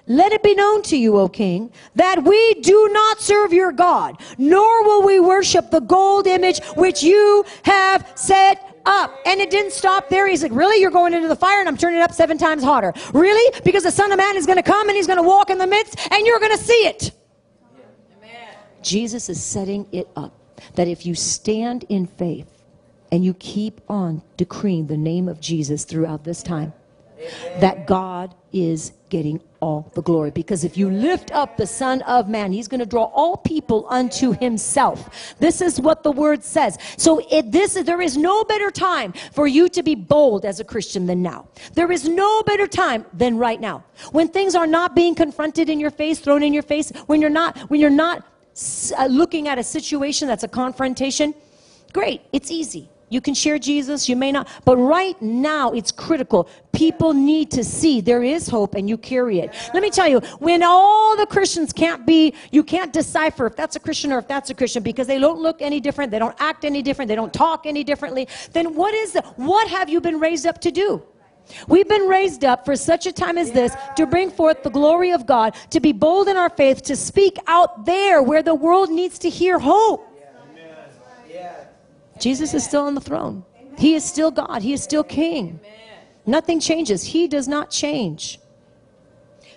let 0.06 0.32
it 0.32 0.42
be 0.42 0.54
known 0.54 0.82
to 0.82 0.96
you, 0.96 1.16
O 1.16 1.28
king, 1.28 1.70
that 1.94 2.24
we 2.24 2.54
do 2.54 2.90
not 2.92 3.20
serve 3.20 3.52
your 3.52 3.70
God, 3.70 4.20
nor 4.36 4.84
will 4.84 5.02
we 5.02 5.20
worship 5.20 5.70
the 5.70 5.80
gold 5.80 6.26
image 6.26 6.60
which 6.74 7.02
you 7.02 7.44
have 7.62 8.10
set 8.16 8.71
up. 8.86 9.18
And 9.26 9.40
it 9.40 9.50
didn't 9.50 9.72
stop 9.72 10.08
there. 10.08 10.28
He's 10.28 10.42
like, 10.42 10.52
Really? 10.52 10.80
You're 10.80 10.90
going 10.90 11.14
into 11.14 11.28
the 11.28 11.36
fire 11.36 11.60
and 11.60 11.68
I'm 11.68 11.76
turning 11.76 12.00
it 12.00 12.02
up 12.02 12.12
seven 12.12 12.38
times 12.38 12.62
hotter. 12.62 12.92
Really? 13.12 13.60
Because 13.64 13.82
the 13.82 13.90
Son 13.90 14.12
of 14.12 14.18
Man 14.18 14.36
is 14.36 14.46
going 14.46 14.56
to 14.56 14.62
come 14.62 14.88
and 14.88 14.96
he's 14.96 15.06
going 15.06 15.18
to 15.18 15.22
walk 15.22 15.50
in 15.50 15.58
the 15.58 15.66
midst 15.66 15.98
and 16.12 16.26
you're 16.26 16.40
going 16.40 16.56
to 16.56 16.62
see 16.62 16.86
it. 16.86 17.12
Amen. 18.18 18.56
Jesus 18.82 19.28
is 19.28 19.42
setting 19.42 19.86
it 19.92 20.08
up 20.16 20.38
that 20.74 20.88
if 20.88 21.06
you 21.06 21.14
stand 21.14 21.84
in 21.88 22.06
faith 22.06 22.62
and 23.10 23.24
you 23.24 23.34
keep 23.34 23.80
on 23.88 24.22
decreeing 24.36 24.86
the 24.86 24.96
name 24.96 25.28
of 25.28 25.40
Jesus 25.40 25.84
throughout 25.84 26.24
this 26.24 26.42
time, 26.42 26.72
that 27.60 27.86
God 27.86 28.34
is 28.52 28.92
getting 29.10 29.40
all 29.62 29.90
the 29.94 30.02
glory. 30.02 30.32
Because 30.32 30.64
if 30.64 30.76
you 30.76 30.90
lift 30.90 31.30
up 31.30 31.56
the 31.56 31.66
Son 31.66 32.02
of 32.02 32.28
Man, 32.28 32.52
He's 32.52 32.68
going 32.68 32.80
to 32.80 32.86
draw 32.86 33.04
all 33.04 33.36
people 33.36 33.86
unto 33.88 34.32
Himself. 34.32 35.34
This 35.38 35.62
is 35.62 35.80
what 35.80 36.02
the 36.02 36.10
Word 36.10 36.42
says. 36.42 36.76
So 36.98 37.20
it, 37.30 37.52
this 37.52 37.74
there 37.74 38.02
is 38.02 38.16
no 38.16 38.44
better 38.44 38.70
time 38.70 39.14
for 39.32 39.46
you 39.46 39.68
to 39.70 39.82
be 39.82 39.94
bold 39.94 40.44
as 40.44 40.60
a 40.60 40.64
Christian 40.64 41.06
than 41.06 41.22
now. 41.22 41.46
There 41.74 41.90
is 41.92 42.08
no 42.08 42.42
better 42.42 42.66
time 42.66 43.06
than 43.14 43.38
right 43.38 43.60
now. 43.60 43.84
When 44.10 44.28
things 44.28 44.54
are 44.54 44.66
not 44.66 44.94
being 44.96 45.14
confronted 45.14 45.70
in 45.70 45.78
your 45.78 45.92
face, 45.92 46.18
thrown 46.18 46.42
in 46.42 46.52
your 46.52 46.64
face, 46.64 46.90
when 47.06 47.20
you're 47.20 47.30
not 47.30 47.56
when 47.70 47.80
you're 47.80 47.90
not 47.90 48.26
uh, 48.98 49.06
looking 49.06 49.48
at 49.48 49.58
a 49.58 49.62
situation 49.62 50.26
that's 50.28 50.42
a 50.42 50.48
confrontation, 50.48 51.34
great, 51.92 52.20
it's 52.32 52.50
easy. 52.50 52.88
You 53.12 53.20
can 53.20 53.34
share 53.34 53.58
Jesus, 53.58 54.08
you 54.08 54.16
may 54.16 54.32
not. 54.32 54.48
But 54.64 54.78
right 54.78 55.20
now, 55.20 55.70
it's 55.72 55.92
critical. 55.92 56.48
People 56.72 57.12
need 57.12 57.50
to 57.50 57.62
see 57.62 58.00
there 58.00 58.22
is 58.22 58.48
hope 58.48 58.74
and 58.74 58.88
you 58.88 58.96
carry 58.96 59.40
it. 59.40 59.54
Let 59.74 59.82
me 59.82 59.90
tell 59.90 60.08
you, 60.08 60.20
when 60.38 60.62
all 60.62 61.14
the 61.14 61.26
Christians 61.26 61.74
can't 61.74 62.06
be, 62.06 62.32
you 62.52 62.64
can't 62.64 62.90
decipher 62.90 63.46
if 63.46 63.54
that's 63.54 63.76
a 63.76 63.80
Christian 63.80 64.12
or 64.12 64.18
if 64.18 64.26
that's 64.26 64.48
a 64.48 64.54
Christian 64.54 64.82
because 64.82 65.06
they 65.06 65.18
don't 65.18 65.40
look 65.40 65.60
any 65.60 65.78
different, 65.78 66.10
they 66.10 66.18
don't 66.18 66.34
act 66.40 66.64
any 66.64 66.80
different, 66.80 67.10
they 67.10 67.14
don't 67.14 67.34
talk 67.34 67.66
any 67.66 67.84
differently, 67.84 68.26
then 68.52 68.74
what 68.74 68.94
is 68.94 69.14
it? 69.14 69.26
What 69.36 69.68
have 69.68 69.90
you 69.90 70.00
been 70.00 70.18
raised 70.18 70.46
up 70.46 70.58
to 70.62 70.70
do? 70.70 71.02
We've 71.68 71.88
been 71.88 72.08
raised 72.08 72.46
up 72.46 72.64
for 72.64 72.76
such 72.76 73.06
a 73.06 73.12
time 73.12 73.36
as 73.36 73.52
this 73.52 73.76
to 73.96 74.06
bring 74.06 74.30
forth 74.30 74.62
the 74.62 74.70
glory 74.70 75.10
of 75.10 75.26
God, 75.26 75.54
to 75.68 75.80
be 75.80 75.92
bold 75.92 76.28
in 76.28 76.38
our 76.38 76.48
faith, 76.48 76.80
to 76.84 76.96
speak 76.96 77.36
out 77.46 77.84
there 77.84 78.22
where 78.22 78.42
the 78.42 78.54
world 78.54 78.90
needs 78.90 79.18
to 79.18 79.28
hear 79.28 79.58
hope. 79.58 80.08
Jesus 82.22 82.54
is 82.54 82.62
still 82.62 82.82
on 82.82 82.94
the 82.94 83.00
throne. 83.00 83.44
He 83.76 83.94
is 83.96 84.04
still 84.04 84.30
God. 84.30 84.62
He 84.62 84.72
is 84.72 84.80
still 84.80 85.02
King. 85.02 85.58
Nothing 86.24 86.60
changes. 86.60 87.02
He 87.02 87.26
does 87.26 87.48
not 87.48 87.68
change. 87.68 88.38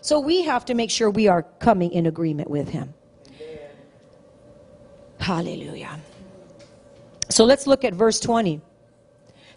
So 0.01 0.19
we 0.19 0.41
have 0.41 0.65
to 0.65 0.73
make 0.73 0.89
sure 0.89 1.11
we 1.11 1.27
are 1.27 1.43
coming 1.59 1.91
in 1.91 2.07
agreement 2.07 2.49
with 2.49 2.67
Him. 2.69 2.95
Hallelujah. 5.19 5.99
So 7.29 7.45
let's 7.45 7.67
look 7.67 7.83
at 7.83 7.93
verse 7.93 8.19
20. 8.19 8.59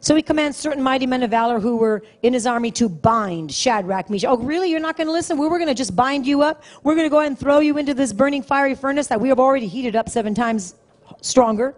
So 0.01 0.15
he 0.15 0.23
commands 0.23 0.59
certain 0.59 0.83
mighty 0.83 1.07
men 1.07 1.23
of 1.23 1.31
valor 1.31 1.61
who 1.61 1.79
were 1.79 2.03
in 2.23 2.35
his 2.35 2.47
army 2.47 2.71
to 2.73 2.91
bind 2.91 3.51
Shadrach, 3.51 4.11
Meshach. 4.11 4.29
Oh, 4.29 4.37
really? 4.37 4.71
You're 4.71 4.81
not 4.81 4.97
going 4.99 5.09
to 5.09 5.13
listen? 5.13 5.39
We 5.39 5.49
were 5.49 5.59
going 5.59 5.69
to 5.69 5.75
just 5.75 5.97
bind 5.97 6.27
you 6.27 6.43
up? 6.43 6.63
We're 6.85 6.95
going 6.95 7.07
to 7.07 7.11
go 7.11 7.19
ahead 7.19 7.33
and 7.33 7.39
throw 7.39 7.61
you 7.61 7.79
into 7.79 7.95
this 7.95 8.13
burning 8.13 8.43
fiery 8.43 8.75
furnace 8.75 9.09
that 9.09 9.21
we 9.21 9.29
have 9.31 9.41
already 9.41 9.67
heated 9.67 9.97
up 9.97 10.09
seven 10.09 10.35
times 10.35 10.75
stronger? 11.21 11.75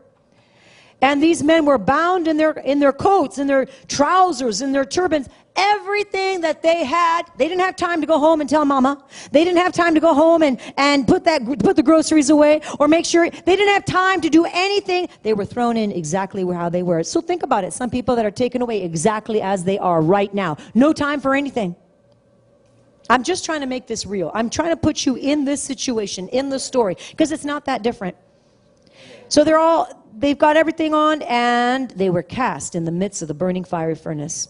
And 1.03 1.23
these 1.23 1.43
men 1.43 1.65
were 1.65 1.79
bound 1.79 2.29
in 2.29 2.37
their, 2.37 2.53
in 2.53 2.79
their 2.79 2.93
coats, 2.93 3.39
in 3.39 3.47
their 3.47 3.67
trousers, 3.89 4.61
in 4.61 4.73
their 4.73 4.85
turbans. 4.85 5.29
Everything 5.57 6.43
that 6.43 6.63
they 6.63 6.85
had, 6.85 7.23
they 7.37 7.49
didn't 7.49 7.63
have 7.63 7.75
time 7.77 8.01
to 8.01 8.07
go 8.07 8.19
home 8.19 8.41
and 8.41 8.49
tell 8.49 8.65
mama. 8.65 9.05
They 9.33 9.45
didn't 9.45 9.59
have 9.59 9.73
time 9.73 9.95
to 9.95 10.01
go 10.01 10.15
home 10.15 10.43
and, 10.43 10.61
and 10.77 11.09
put, 11.09 11.25
that, 11.25 11.45
put 11.61 11.77
the 11.77 11.83
groceries 11.83 12.31
away 12.31 12.61
or 12.79 12.87
make 12.87 13.05
sure. 13.05 13.29
They 13.29 13.57
didn't 13.57 13.75
have 13.75 13.85
time 13.85 14.21
to 14.21 14.31
do 14.31 14.47
anything. 14.47 15.09
They 15.23 15.33
were 15.33 15.45
thrown 15.45 15.77
in 15.77 15.91
exactly 15.91 16.45
how 16.47 16.69
they 16.69 16.83
were. 16.83 17.03
So 17.03 17.21
think 17.21 17.43
about 17.43 17.65
it. 17.65 17.73
Some 17.73 17.91
people 17.91 18.15
that 18.17 18.25
are 18.25 18.31
taken 18.31 18.63
away 18.63 18.83
exactly 18.83 19.43
as 19.43 19.65
they 19.65 19.79
are 19.79 20.01
right 20.01 20.33
now. 20.33 20.57
No 20.75 20.93
time 20.93 21.21
for 21.21 21.35
anything. 21.35 21.75
I'm 23.09 23.25
just 23.25 23.45
trying 23.45 23.61
to 23.61 23.67
make 23.67 23.89
this 23.89 24.07
real. 24.07 24.31
I'm 24.35 24.51
trying 24.51 24.71
to 24.71 24.77
put 24.77 25.05
you 25.05 25.17
in 25.17 25.45
this 25.45 25.61
situation, 25.61 26.29
in 26.29 26.49
the 26.49 26.61
story, 26.61 26.97
because 27.11 27.33
it's 27.33 27.45
not 27.45 27.65
that 27.65 27.83
different. 27.83 28.17
So 29.31 29.45
they're 29.45 29.59
all, 29.59 29.89
they've 30.19 30.37
got 30.37 30.57
everything 30.57 30.93
on, 30.93 31.23
and 31.23 31.91
they 31.93 32.11
were 32.11 32.23
cast 32.23 32.75
in 32.75 32.85
the 32.85 32.91
midst 32.91 33.23
of 33.23 33.29
the 33.29 33.35
burning 33.35 33.63
fiery 33.63 33.95
furnace. 33.95 34.49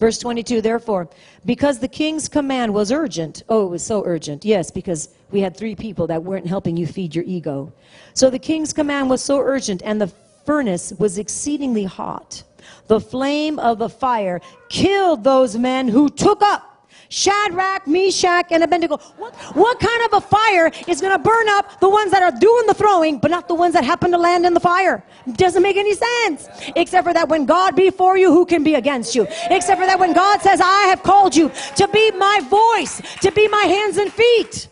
Verse 0.00 0.18
22, 0.18 0.60
therefore, 0.60 1.08
because 1.44 1.78
the 1.78 1.86
king's 1.86 2.28
command 2.28 2.74
was 2.74 2.90
urgent. 2.90 3.44
Oh, 3.48 3.66
it 3.66 3.70
was 3.70 3.84
so 3.84 4.02
urgent. 4.04 4.44
Yes, 4.44 4.72
because 4.72 5.10
we 5.30 5.40
had 5.40 5.56
three 5.56 5.76
people 5.76 6.08
that 6.08 6.24
weren't 6.24 6.46
helping 6.46 6.76
you 6.76 6.88
feed 6.88 7.14
your 7.14 7.24
ego. 7.24 7.72
So 8.14 8.30
the 8.30 8.38
king's 8.38 8.72
command 8.72 9.08
was 9.08 9.22
so 9.22 9.38
urgent, 9.38 9.80
and 9.84 10.00
the 10.00 10.08
furnace 10.44 10.92
was 10.98 11.16
exceedingly 11.16 11.84
hot. 11.84 12.42
The 12.88 13.00
flame 13.00 13.60
of 13.60 13.78
the 13.78 13.88
fire 13.88 14.40
killed 14.68 15.22
those 15.22 15.56
men 15.56 15.86
who 15.86 16.08
took 16.08 16.42
up 16.42 16.75
Shadrach, 17.08 17.86
Meshach, 17.86 18.46
and 18.50 18.62
Abednego. 18.62 18.96
What, 19.16 19.34
what 19.54 19.78
kind 19.80 20.02
of 20.06 20.14
a 20.14 20.20
fire 20.20 20.70
is 20.88 21.00
going 21.00 21.12
to 21.12 21.18
burn 21.18 21.48
up 21.50 21.80
the 21.80 21.88
ones 21.88 22.10
that 22.10 22.22
are 22.22 22.38
doing 22.38 22.66
the 22.66 22.74
throwing, 22.74 23.18
but 23.18 23.30
not 23.30 23.48
the 23.48 23.54
ones 23.54 23.74
that 23.74 23.84
happen 23.84 24.10
to 24.10 24.18
land 24.18 24.46
in 24.46 24.54
the 24.54 24.60
fire? 24.60 25.04
Doesn't 25.32 25.62
make 25.62 25.76
any 25.76 25.94
sense. 25.94 26.48
Except 26.74 27.06
for 27.06 27.14
that 27.14 27.28
when 27.28 27.46
God 27.46 27.76
be 27.76 27.90
for 27.90 28.16
you, 28.16 28.32
who 28.32 28.46
can 28.46 28.64
be 28.64 28.74
against 28.74 29.14
you? 29.14 29.26
Except 29.50 29.80
for 29.80 29.86
that 29.86 29.98
when 29.98 30.12
God 30.12 30.40
says, 30.40 30.60
I 30.60 30.82
have 30.88 31.02
called 31.02 31.34
you 31.34 31.50
to 31.76 31.88
be 31.88 32.10
my 32.12 32.40
voice, 32.48 33.00
to 33.20 33.30
be 33.32 33.48
my 33.48 33.62
hands 33.62 33.96
and 33.96 34.12
feet. 34.12 34.68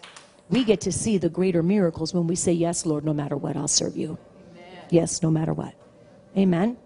We 0.50 0.64
get 0.64 0.80
to 0.82 0.92
see 0.92 1.18
the 1.18 1.28
greater 1.28 1.62
miracles 1.62 2.12
when 2.14 2.26
we 2.26 2.36
say, 2.36 2.52
Yes, 2.52 2.84
Lord, 2.86 3.04
no 3.04 3.12
matter 3.12 3.36
what, 3.36 3.56
I'll 3.56 3.66
serve 3.66 3.96
you. 3.96 4.18
Amen. 4.52 4.86
Yes, 4.90 5.22
no 5.22 5.30
matter 5.30 5.52
what. 5.52 5.74
Amen. 6.36 6.76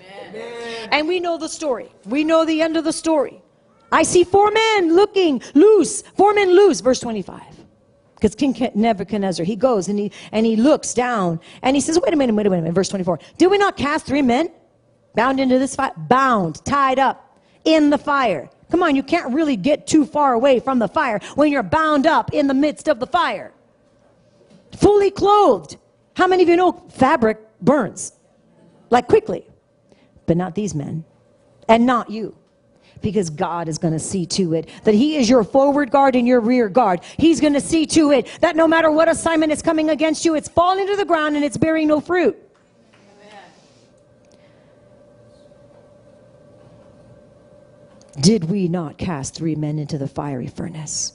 Amen. 0.00 0.88
And 0.90 1.08
we 1.08 1.20
know 1.20 1.38
the 1.38 1.48
story. 1.48 1.90
We 2.04 2.24
know 2.24 2.44
the 2.44 2.62
end 2.62 2.76
of 2.76 2.84
the 2.84 2.92
story. 2.92 3.42
I 3.92 4.02
see 4.02 4.24
four 4.24 4.50
men 4.50 4.94
looking 4.94 5.42
loose, 5.54 6.02
four 6.02 6.34
men 6.34 6.50
loose, 6.50 6.80
verse 6.80 7.00
25. 7.00 7.40
Because 8.14 8.34
King 8.34 8.70
Nebuchadnezzar, 8.74 9.44
he 9.44 9.56
goes 9.56 9.88
and 9.88 9.98
he, 9.98 10.10
and 10.32 10.46
he 10.46 10.56
looks 10.56 10.94
down 10.94 11.38
and 11.62 11.76
he 11.76 11.80
says, 11.80 12.00
wait 12.02 12.12
a 12.14 12.16
minute, 12.16 12.34
wait 12.34 12.46
a 12.46 12.50
minute, 12.50 12.72
verse 12.72 12.88
24. 12.88 13.20
Did 13.36 13.50
we 13.50 13.58
not 13.58 13.76
cast 13.76 14.06
three 14.06 14.22
men 14.22 14.50
bound 15.14 15.38
into 15.38 15.58
this 15.58 15.76
fire? 15.76 15.92
Bound, 15.96 16.64
tied 16.64 16.98
up 16.98 17.38
in 17.64 17.90
the 17.90 17.98
fire. 17.98 18.48
Come 18.70 18.82
on, 18.82 18.96
you 18.96 19.02
can't 19.02 19.32
really 19.32 19.56
get 19.56 19.86
too 19.86 20.04
far 20.04 20.32
away 20.32 20.60
from 20.60 20.78
the 20.78 20.88
fire 20.88 21.20
when 21.34 21.52
you're 21.52 21.62
bound 21.62 22.06
up 22.06 22.32
in 22.32 22.46
the 22.46 22.54
midst 22.54 22.88
of 22.88 22.98
the 23.00 23.06
fire. 23.06 23.52
Fully 24.76 25.10
clothed. 25.10 25.76
How 26.14 26.26
many 26.26 26.42
of 26.42 26.48
you 26.48 26.56
know 26.56 26.72
fabric 26.88 27.38
burns? 27.60 28.12
Like 28.90 29.06
quickly. 29.08 29.46
But 30.26 30.36
not 30.36 30.54
these 30.54 30.74
men. 30.74 31.04
And 31.68 31.84
not 31.86 32.10
you. 32.10 32.36
Because 33.02 33.30
God 33.30 33.68
is 33.68 33.78
going 33.78 33.92
to 33.92 34.00
see 34.00 34.26
to 34.26 34.54
it 34.54 34.68
that 34.84 34.94
He 34.94 35.16
is 35.16 35.28
your 35.28 35.44
forward 35.44 35.90
guard 35.90 36.16
and 36.16 36.26
your 36.26 36.40
rear 36.40 36.68
guard. 36.68 37.00
He's 37.18 37.40
going 37.40 37.52
to 37.52 37.60
see 37.60 37.86
to 37.86 38.10
it 38.12 38.26
that 38.40 38.56
no 38.56 38.66
matter 38.66 38.90
what 38.90 39.08
assignment 39.08 39.52
is 39.52 39.62
coming 39.62 39.90
against 39.90 40.24
you, 40.24 40.34
it's 40.34 40.48
falling 40.48 40.86
to 40.86 40.96
the 40.96 41.04
ground 41.04 41.36
and 41.36 41.44
it's 41.44 41.56
bearing 41.56 41.88
no 41.88 42.00
fruit. 42.00 42.36
Did 48.20 48.44
we 48.44 48.68
not 48.68 48.96
cast 48.96 49.34
three 49.34 49.54
men 49.54 49.78
into 49.78 49.98
the 49.98 50.08
fiery 50.08 50.46
furnace? 50.46 51.12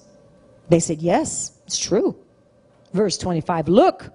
They 0.69 0.79
said, 0.79 1.01
Yes, 1.01 1.51
it's 1.65 1.77
true. 1.77 2.15
Verse 2.93 3.17
25 3.17 3.67
Look, 3.67 4.13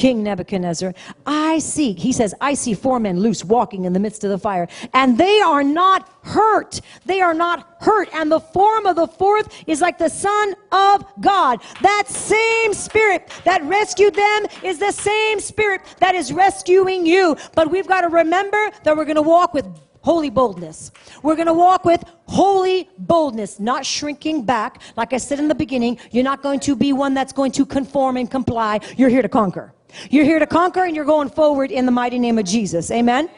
King 0.00 0.22
Nebuchadnezzar, 0.22 0.94
I 1.26 1.58
see, 1.58 1.92
he 1.92 2.10
says, 2.10 2.34
I 2.40 2.54
see 2.54 2.72
four 2.72 2.98
men 2.98 3.20
loose 3.20 3.44
walking 3.44 3.84
in 3.84 3.92
the 3.92 4.00
midst 4.00 4.24
of 4.24 4.30
the 4.30 4.38
fire, 4.38 4.66
and 4.94 5.18
they 5.18 5.40
are 5.40 5.62
not 5.62 6.08
hurt. 6.22 6.80
They 7.04 7.20
are 7.20 7.34
not 7.34 7.76
hurt. 7.80 8.08
And 8.14 8.32
the 8.32 8.40
form 8.40 8.86
of 8.86 8.96
the 8.96 9.06
fourth 9.06 9.62
is 9.66 9.82
like 9.82 9.98
the 9.98 10.08
Son 10.08 10.54
of 10.72 11.04
God. 11.20 11.60
That 11.82 12.04
same 12.08 12.72
spirit 12.72 13.30
that 13.44 13.62
rescued 13.64 14.14
them 14.14 14.46
is 14.64 14.78
the 14.78 14.90
same 14.90 15.38
spirit 15.38 15.82
that 15.98 16.14
is 16.14 16.32
rescuing 16.32 17.04
you. 17.04 17.36
But 17.54 17.70
we've 17.70 17.86
got 17.86 18.00
to 18.00 18.08
remember 18.08 18.70
that 18.84 18.96
we're 18.96 19.04
going 19.04 19.16
to 19.16 19.22
walk 19.36 19.52
with 19.52 19.66
holy 20.00 20.30
boldness. 20.30 20.92
We're 21.22 21.36
going 21.36 21.46
to 21.46 21.52
walk 21.52 21.84
with 21.84 22.02
holy 22.24 22.88
boldness, 22.96 23.60
not 23.60 23.84
shrinking 23.84 24.46
back. 24.46 24.80
Like 24.96 25.12
I 25.12 25.18
said 25.18 25.40
in 25.40 25.48
the 25.48 25.54
beginning, 25.54 25.98
you're 26.10 26.24
not 26.24 26.42
going 26.42 26.60
to 26.60 26.74
be 26.74 26.94
one 26.94 27.12
that's 27.12 27.34
going 27.34 27.52
to 27.52 27.66
conform 27.66 28.16
and 28.16 28.30
comply. 28.30 28.80
You're 28.96 29.10
here 29.10 29.20
to 29.20 29.28
conquer. 29.28 29.74
You're 30.10 30.24
here 30.24 30.38
to 30.38 30.46
conquer 30.46 30.84
and 30.84 30.94
you're 30.94 31.04
going 31.04 31.30
forward 31.30 31.70
in 31.70 31.86
the 31.86 31.92
mighty 31.92 32.18
name 32.18 32.38
of 32.38 32.44
Jesus. 32.44 32.90
Amen. 32.90 33.30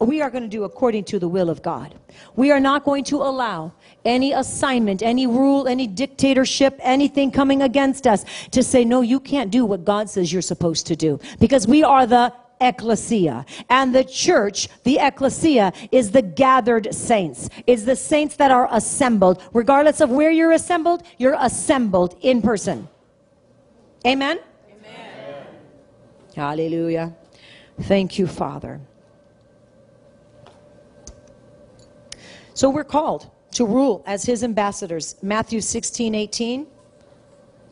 We 0.00 0.22
are 0.22 0.30
going 0.30 0.42
to 0.42 0.48
do 0.48 0.64
according 0.64 1.04
to 1.04 1.18
the 1.18 1.28
will 1.28 1.50
of 1.50 1.62
God. 1.62 1.94
We 2.34 2.50
are 2.50 2.60
not 2.60 2.84
going 2.84 3.04
to 3.04 3.16
allow 3.16 3.74
any 4.02 4.32
assignment, 4.32 5.02
any 5.02 5.26
rule, 5.26 5.68
any 5.68 5.86
dictatorship, 5.86 6.78
anything 6.80 7.30
coming 7.30 7.60
against 7.60 8.06
us 8.06 8.24
to 8.52 8.62
say, 8.62 8.82
no, 8.82 9.02
you 9.02 9.20
can't 9.20 9.50
do 9.50 9.66
what 9.66 9.84
God 9.84 10.08
says 10.08 10.32
you're 10.32 10.40
supposed 10.40 10.86
to 10.86 10.96
do. 10.96 11.20
Because 11.38 11.66
we 11.66 11.84
are 11.84 12.06
the 12.06 12.32
ecclesia. 12.62 13.44
And 13.68 13.94
the 13.94 14.04
church, 14.04 14.68
the 14.84 14.98
ecclesia, 14.98 15.74
is 15.92 16.10
the 16.10 16.22
gathered 16.22 16.94
saints. 16.94 17.50
Is 17.66 17.84
the 17.84 17.96
saints 17.96 18.36
that 18.36 18.50
are 18.50 18.68
assembled. 18.70 19.42
Regardless 19.52 20.00
of 20.00 20.10
where 20.10 20.30
you're 20.30 20.52
assembled, 20.52 21.02
you're 21.18 21.36
assembled 21.38 22.16
in 22.22 22.40
person. 22.40 22.88
Amen? 24.06 24.40
Hallelujah. 26.34 27.14
Thank 27.82 28.18
you, 28.18 28.26
Father. 28.26 28.80
So 32.54 32.68
we're 32.68 32.84
called 32.84 33.30
to 33.52 33.64
rule 33.64 34.02
as 34.06 34.24
his 34.24 34.44
ambassadors. 34.44 35.16
Matthew 35.22 35.60
16, 35.60 36.14
18. 36.14 36.66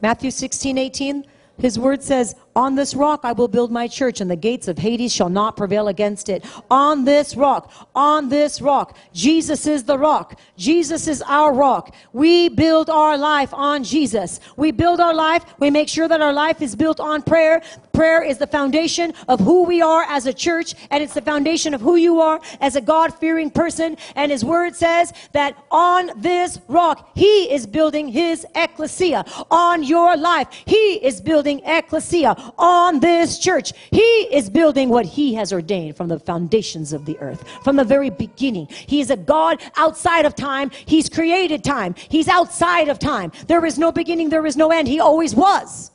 Matthew 0.00 0.30
16, 0.30 0.78
18. 0.78 1.24
His 1.58 1.78
word 1.78 2.02
says, 2.02 2.34
On 2.58 2.74
this 2.74 2.92
rock 2.92 3.20
I 3.22 3.30
will 3.30 3.46
build 3.46 3.70
my 3.70 3.86
church, 3.86 4.20
and 4.20 4.28
the 4.28 4.34
gates 4.34 4.66
of 4.66 4.78
Hades 4.78 5.14
shall 5.14 5.28
not 5.28 5.56
prevail 5.56 5.86
against 5.86 6.28
it. 6.28 6.44
On 6.68 7.04
this 7.04 7.36
rock, 7.36 7.70
on 7.94 8.30
this 8.30 8.60
rock. 8.60 8.96
Jesus 9.14 9.64
is 9.68 9.84
the 9.84 9.96
rock. 9.96 10.40
Jesus 10.56 11.06
is 11.06 11.22
our 11.22 11.52
rock. 11.52 11.94
We 12.12 12.48
build 12.48 12.90
our 12.90 13.16
life 13.16 13.54
on 13.54 13.84
Jesus. 13.84 14.40
We 14.56 14.72
build 14.72 14.98
our 14.98 15.14
life. 15.14 15.44
We 15.60 15.70
make 15.70 15.88
sure 15.88 16.08
that 16.08 16.20
our 16.20 16.32
life 16.32 16.60
is 16.60 16.74
built 16.74 16.98
on 16.98 17.22
prayer. 17.22 17.62
Prayer 17.92 18.22
is 18.22 18.38
the 18.38 18.46
foundation 18.46 19.12
of 19.28 19.38
who 19.38 19.64
we 19.64 19.80
are 19.80 20.02
as 20.02 20.26
a 20.26 20.32
church, 20.32 20.74
and 20.90 21.00
it's 21.00 21.14
the 21.14 21.22
foundation 21.22 21.74
of 21.74 21.80
who 21.80 21.94
you 21.94 22.20
are 22.20 22.40
as 22.60 22.74
a 22.74 22.80
God 22.80 23.14
fearing 23.14 23.50
person. 23.50 23.96
And 24.16 24.32
His 24.32 24.44
word 24.44 24.74
says 24.74 25.12
that 25.32 25.56
on 25.70 26.10
this 26.16 26.58
rock, 26.66 27.10
He 27.14 27.52
is 27.52 27.66
building 27.66 28.08
His 28.08 28.44
ecclesia. 28.56 29.24
On 29.48 29.84
your 29.84 30.16
life, 30.16 30.48
He 30.66 31.04
is 31.04 31.20
building 31.20 31.60
ecclesia. 31.64 32.47
On 32.56 33.00
this 33.00 33.38
church, 33.38 33.72
He 33.90 34.00
is 34.00 34.48
building 34.48 34.88
what 34.88 35.06
He 35.06 35.34
has 35.34 35.52
ordained 35.52 35.96
from 35.96 36.08
the 36.08 36.18
foundations 36.18 36.92
of 36.92 37.04
the 37.04 37.18
earth, 37.18 37.44
from 37.62 37.76
the 37.76 37.84
very 37.84 38.10
beginning. 38.10 38.68
He 38.70 39.00
is 39.00 39.10
a 39.10 39.16
God 39.16 39.60
outside 39.76 40.24
of 40.24 40.34
time. 40.34 40.70
He's 40.70 41.08
created 41.08 41.64
time. 41.64 41.94
He's 42.08 42.28
outside 42.28 42.88
of 42.88 42.98
time. 42.98 43.32
There 43.46 43.64
is 43.64 43.78
no 43.78 43.92
beginning, 43.92 44.30
there 44.30 44.46
is 44.46 44.56
no 44.56 44.70
end. 44.70 44.88
He 44.88 45.00
always 45.00 45.34
was. 45.34 45.90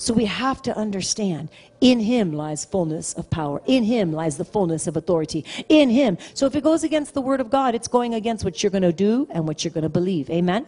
So 0.00 0.14
we 0.14 0.26
have 0.26 0.62
to 0.62 0.76
understand 0.76 1.50
in 1.80 1.98
him 1.98 2.32
lies 2.32 2.64
fullness 2.64 3.14
of 3.14 3.28
power. 3.30 3.60
In 3.66 3.82
him 3.82 4.12
lies 4.12 4.36
the 4.36 4.44
fullness 4.44 4.86
of 4.86 4.96
authority. 4.96 5.44
In 5.68 5.90
him. 5.90 6.18
So 6.34 6.46
if 6.46 6.54
it 6.54 6.62
goes 6.62 6.84
against 6.84 7.14
the 7.14 7.20
word 7.20 7.40
of 7.40 7.50
God, 7.50 7.74
it's 7.74 7.88
going 7.88 8.14
against 8.14 8.44
what 8.44 8.62
you're 8.62 8.70
going 8.70 8.82
to 8.82 8.92
do 8.92 9.26
and 9.30 9.46
what 9.46 9.64
you're 9.64 9.72
going 9.72 9.82
to 9.82 9.88
believe. 9.88 10.30
Amen? 10.30 10.66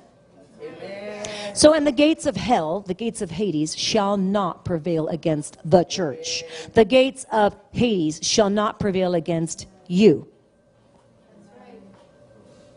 So 1.54 1.74
in 1.74 1.84
the 1.84 1.92
gates 1.92 2.26
of 2.26 2.36
hell, 2.36 2.80
the 2.80 2.94
gates 2.94 3.22
of 3.22 3.30
Hades 3.30 3.76
shall 3.76 4.16
not 4.16 4.64
prevail 4.64 5.08
against 5.08 5.58
the 5.64 5.84
church. 5.84 6.44
The 6.74 6.84
gates 6.84 7.26
of 7.32 7.56
Hades 7.72 8.20
shall 8.22 8.50
not 8.50 8.78
prevail 8.78 9.14
against 9.14 9.66
you. 9.88 10.28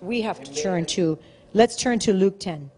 We 0.02 0.22
have 0.22 0.44
to 0.44 0.54
turn 0.54 0.86
to, 0.88 1.18
let's 1.54 1.76
turn 1.76 2.00
to 2.00 2.14
Luke 2.14 2.40
10. 2.40 2.70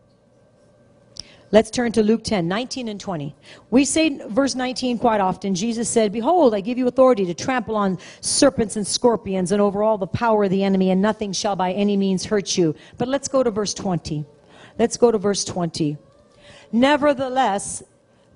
Let's 1.52 1.70
turn 1.70 1.92
to 1.94 2.04
Luke 2.04 2.24
10, 2.24 2.48
19 2.48 2.90
and 2.90 3.00
20. 3.00 3.34
We 3.70 3.86
say 3.86 4.18
verse 4.28 4.56
19 4.56 4.98
quite 5.00 5.22
often. 5.22 5.56
Jesus 5.56 5.88
said, 5.88 6.12
Behold, 6.12 6.54
I 6.54 6.60
give 6.60 6.78
you 6.78 6.88
authority 6.88 7.26
to 7.26 7.34
trample 7.34 7.76
on 7.76 7.98
serpents 8.20 8.76
and 8.76 8.86
scorpions 8.86 9.52
and 9.52 9.62
over 9.62 9.82
all 9.82 9.98
the 9.98 10.08
power 10.08 10.44
of 10.44 10.50
the 10.50 10.64
enemy, 10.64 10.92
and 10.92 11.02
nothing 11.02 11.32
shall 11.32 11.56
by 11.56 11.72
any 11.72 11.96
means 11.96 12.26
hurt 12.26 12.58
you. 12.58 12.76
But 12.98 13.08
let's 13.08 13.28
go 13.28 13.42
to 13.42 13.52
verse 13.52 13.74
20. 13.74 14.26
Let's 14.78 14.98
go 14.98 15.12
to 15.12 15.18
verse 15.18 15.46
20. 15.46 15.98
Nevertheless, 16.72 17.84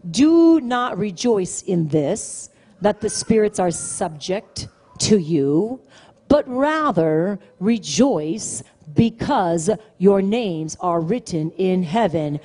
do 0.09 0.61
not 0.61 0.97
rejoice 0.97 1.61
in 1.63 1.87
this, 1.87 2.49
that 2.81 3.01
the 3.01 3.09
spirits 3.09 3.59
are 3.59 3.71
subject 3.71 4.67
to 4.99 5.17
you, 5.17 5.81
but 6.27 6.47
rather 6.47 7.39
rejoice 7.59 8.63
because 8.93 9.69
your 9.97 10.21
names 10.21 10.77
are 10.79 11.01
written 11.01 11.51
in 11.51 11.83
heaven 11.83 12.39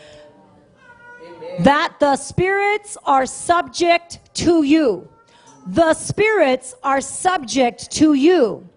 that 1.60 1.94
the 2.00 2.16
spirits 2.16 2.96
are 3.04 3.26
subject 3.26 4.18
to 4.34 4.62
you. 4.62 5.08
The 5.66 5.94
spirits 5.94 6.74
are 6.82 7.00
subject 7.00 7.90
to 7.92 8.14
you. 8.14 8.68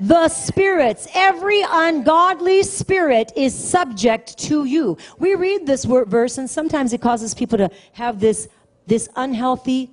The 0.00 0.28
spirits, 0.28 1.08
every 1.14 1.62
ungodly 1.68 2.62
spirit 2.62 3.32
is 3.34 3.54
subject 3.54 4.38
to 4.38 4.64
you. 4.64 4.96
We 5.18 5.34
read 5.34 5.66
this 5.66 5.84
verse 5.84 6.38
and 6.38 6.48
sometimes 6.48 6.92
it 6.92 7.00
causes 7.00 7.34
people 7.34 7.58
to 7.58 7.70
have 7.92 8.20
this, 8.20 8.48
this 8.86 9.08
unhealthy, 9.16 9.90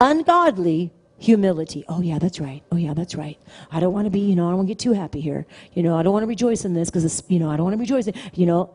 ungodly 0.00 0.90
humility. 1.18 1.84
Oh 1.88 2.00
yeah, 2.00 2.18
that's 2.18 2.40
right. 2.40 2.62
Oh 2.72 2.76
yeah, 2.76 2.94
that's 2.94 3.14
right. 3.14 3.38
I 3.70 3.78
don't 3.78 3.92
want 3.92 4.06
to 4.06 4.10
be, 4.10 4.20
you 4.20 4.34
know, 4.34 4.46
I 4.46 4.50
don't 4.50 4.58
want 4.58 4.68
to 4.68 4.74
get 4.74 4.78
too 4.78 4.92
happy 4.92 5.20
here. 5.20 5.46
You 5.74 5.82
know, 5.82 5.96
I 5.96 6.02
don't 6.02 6.12
want 6.12 6.22
to 6.22 6.28
rejoice 6.28 6.64
in 6.64 6.74
this 6.74 6.88
because, 6.90 7.04
it's, 7.04 7.22
you 7.28 7.38
know, 7.38 7.50
I 7.50 7.56
don't 7.56 7.64
want 7.64 7.74
to 7.74 7.80
rejoice 7.80 8.06
in, 8.06 8.14
you 8.34 8.46
know. 8.46 8.70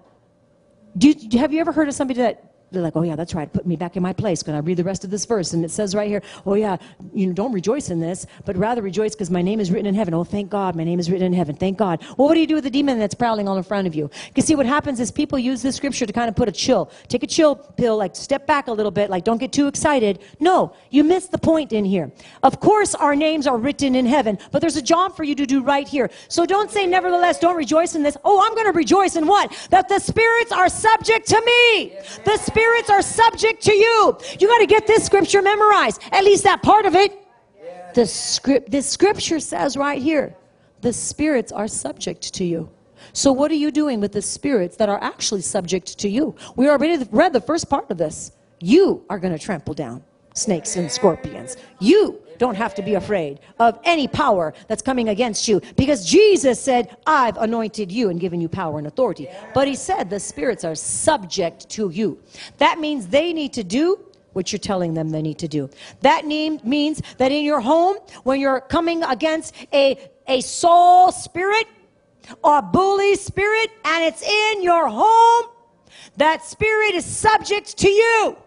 Do 0.98 1.14
have 1.38 1.54
you 1.54 1.60
ever 1.60 1.72
heard 1.72 1.88
of 1.88 1.94
somebody 1.94 2.22
that 2.22 2.54
they're 2.72 2.82
like, 2.82 2.96
oh 2.96 3.04
yeah, 3.04 3.16
that's 3.16 3.34
right. 3.34 3.52
Put 3.52 3.66
me 3.66 3.76
back 3.76 3.96
in 3.96 4.04
my 4.04 4.14
place. 4.14 4.44
Can 4.44 4.54
I 4.54 4.60
read 4.60 4.78
the 4.78 4.84
rest 4.84 5.04
of 5.04 5.10
this 5.10 5.26
verse? 5.26 5.54
And 5.54 5.64
it 5.64 5.72
says 5.72 5.96
right 5.96 6.08
here, 6.08 6.22
oh 6.46 6.56
yeah, 6.56 6.78
you 7.14 7.28
know, 7.28 7.34
don't 7.34 7.54
rejoice 7.54 7.90
in 7.90 8.00
this, 8.00 8.26
but 8.46 8.58
rather 8.58 8.82
rejoice 8.82 9.16
because 9.16 9.32
my 9.32 9.42
name 9.42 9.60
is 9.60 9.72
written 9.72 9.86
in 9.86 9.96
heaven. 9.96 10.14
Oh, 10.14 10.24
thank 10.24 10.50
God, 10.50 10.76
my 10.76 10.84
name 10.84 11.00
is 11.00 11.10
written 11.10 11.28
in 11.28 11.34
heaven. 11.34 11.56
Thank 11.56 11.78
God. 11.78 12.02
Well, 12.18 12.28
what 12.28 12.34
do 12.34 12.40
you 12.40 12.48
do 12.48 12.56
with 12.56 12.64
the 12.64 12.70
demon 12.70 13.00
that's 13.00 13.16
prowling 13.16 13.48
all 13.48 13.58
in 13.58 13.64
front 13.64 13.88
of 13.88 13.96
you? 13.96 14.10
Because 14.28 14.46
see, 14.46 14.56
what 14.56 14.66
happens 14.66 15.00
is 15.00 15.12
people 15.12 15.40
use 15.40 15.62
this 15.62 15.76
scripture 15.76 16.06
to 16.06 16.14
kind 16.14 16.30
of 16.30 16.36
put 16.36 16.50
a 16.50 16.52
chill. 16.52 16.92
Take 17.08 17.24
a 17.24 17.28
chill 17.28 17.56
pill, 17.56 17.98
like 17.98 18.16
step 18.16 18.46
back 18.46 18.68
a 18.68 18.72
little 18.72 18.92
bit, 18.92 19.10
like 19.10 19.24
don't 19.24 19.38
get 19.38 19.52
too 19.52 19.68
excited. 19.68 20.20
No, 20.40 20.74
you 20.90 21.04
missed 21.04 21.32
the 21.32 21.38
point 21.38 21.72
in 21.72 21.86
here. 21.86 22.12
Of 22.44 22.60
course, 22.60 22.96
our 22.96 23.16
names 23.16 23.48
are 23.48 23.58
written 23.58 23.96
in 23.96 24.06
heaven, 24.06 24.38
but 24.52 24.60
there's 24.60 24.78
a 24.78 24.82
job 24.82 25.16
for 25.16 25.24
you 25.24 25.36
to 25.36 25.46
do 25.46 25.62
right 25.62 25.88
here. 25.88 26.10
So 26.28 26.46
don't 26.46 26.70
say, 26.70 26.86
nevertheless, 26.86 27.40
don't 27.40 27.56
rejoice 27.56 27.96
in 27.96 28.04
this. 28.04 28.18
Oh, 28.24 28.44
I'm 28.46 28.54
going 28.56 28.66
to 28.66 28.78
rejoice 28.78 29.16
in 29.16 29.26
what? 29.28 29.56
That 29.70 29.88
the 29.88 30.00
spirits 30.00 30.52
are 30.52 30.70
subject 30.70 31.28
to 31.30 31.42
me. 31.46 31.98
The 32.26 32.38
spirits 32.58 32.90
are 32.90 33.02
subject 33.02 33.62
to 33.64 33.74
you. 33.74 34.18
You 34.40 34.48
got 34.48 34.58
to 34.60 34.66
get 34.66 34.88
this 34.88 35.06
scripture 35.06 35.42
memorized, 35.42 36.02
at 36.12 36.24
least 36.24 36.44
that 36.44 36.64
part 36.64 36.86
of 36.86 36.96
it. 36.96 37.24
The 37.94 38.06
script, 38.06 38.72
this 38.72 38.90
scripture 38.90 39.40
says 39.40 39.78
right 39.78 40.02
here, 40.02 40.36
the 40.82 40.94
spirits 40.94 41.52
are 41.52 41.68
subject 41.68 42.34
to 42.34 42.44
you. 42.44 42.70
So 43.14 43.32
what 43.32 43.52
are 43.52 43.56
you 43.56 43.72
doing 43.72 44.00
with 44.00 44.12
the 44.12 44.22
spirits 44.22 44.76
that 44.78 44.90
are 44.90 45.02
actually 45.04 45.42
subject 45.42 45.98
to 46.00 46.10
you? 46.10 46.36
We 46.56 46.68
already 46.68 47.04
read 47.12 47.34
the 47.34 47.42
first 47.42 47.70
part 47.70 47.90
of 47.92 47.98
this. 47.98 48.32
You 48.60 49.06
are 49.10 49.20
going 49.20 49.38
to 49.38 49.44
trample 49.44 49.76
down 49.76 50.04
snakes 50.38 50.76
and 50.76 50.92
scorpions. 50.92 51.58
You 51.80 52.22
don't 52.38 52.56
have 52.56 52.76
to 52.76 52.82
be 52.82 52.94
afraid 52.94 53.40
of 53.60 53.80
any 53.84 54.08
power 54.08 54.54
that's 54.68 54.82
coming 54.82 55.10
against 55.10 55.48
you 55.48 55.62
because 55.76 56.06
Jesus 56.06 56.62
said, 56.62 56.96
I've 57.06 57.38
anointed 57.38 57.92
you 57.92 58.10
and 58.10 58.20
given 58.20 58.40
you 58.40 58.48
power 58.48 58.78
and 58.78 58.88
authority. 58.88 59.28
But 59.54 59.68
he 59.68 59.76
said 59.76 60.10
the 60.10 60.20
spirits 60.20 60.64
are 60.64 60.76
subject 60.76 61.68
to 61.70 61.90
you. 61.90 62.22
That 62.58 62.80
means 62.80 63.08
they 63.08 63.34
need 63.34 63.54
to 63.54 63.64
do 63.64 64.00
what 64.34 64.52
you're 64.52 64.60
telling 64.60 64.94
them 64.94 65.10
they 65.10 65.22
need 65.22 65.40
to 65.40 65.48
do. 65.48 65.70
That 66.02 66.26
name 66.26 66.60
means 66.64 67.02
that 67.18 67.32
in 67.32 67.44
your 67.44 67.60
home, 67.60 67.98
when 68.24 68.40
you're 68.40 68.62
coming 68.62 69.04
against 69.04 69.56
a, 69.74 69.98
a 70.28 70.42
soul 70.42 71.12
spirit 71.12 71.66
or 72.44 72.62
bully 72.62 73.16
spirit 73.16 73.72
and 73.84 74.06
it's 74.06 74.22
in 74.22 74.62
your 74.62 74.88
home, 74.90 75.50
that 76.18 76.44
spirit 76.44 76.94
is 76.94 77.06
subject 77.06 77.78
to 77.80 77.90
you. 77.90 78.38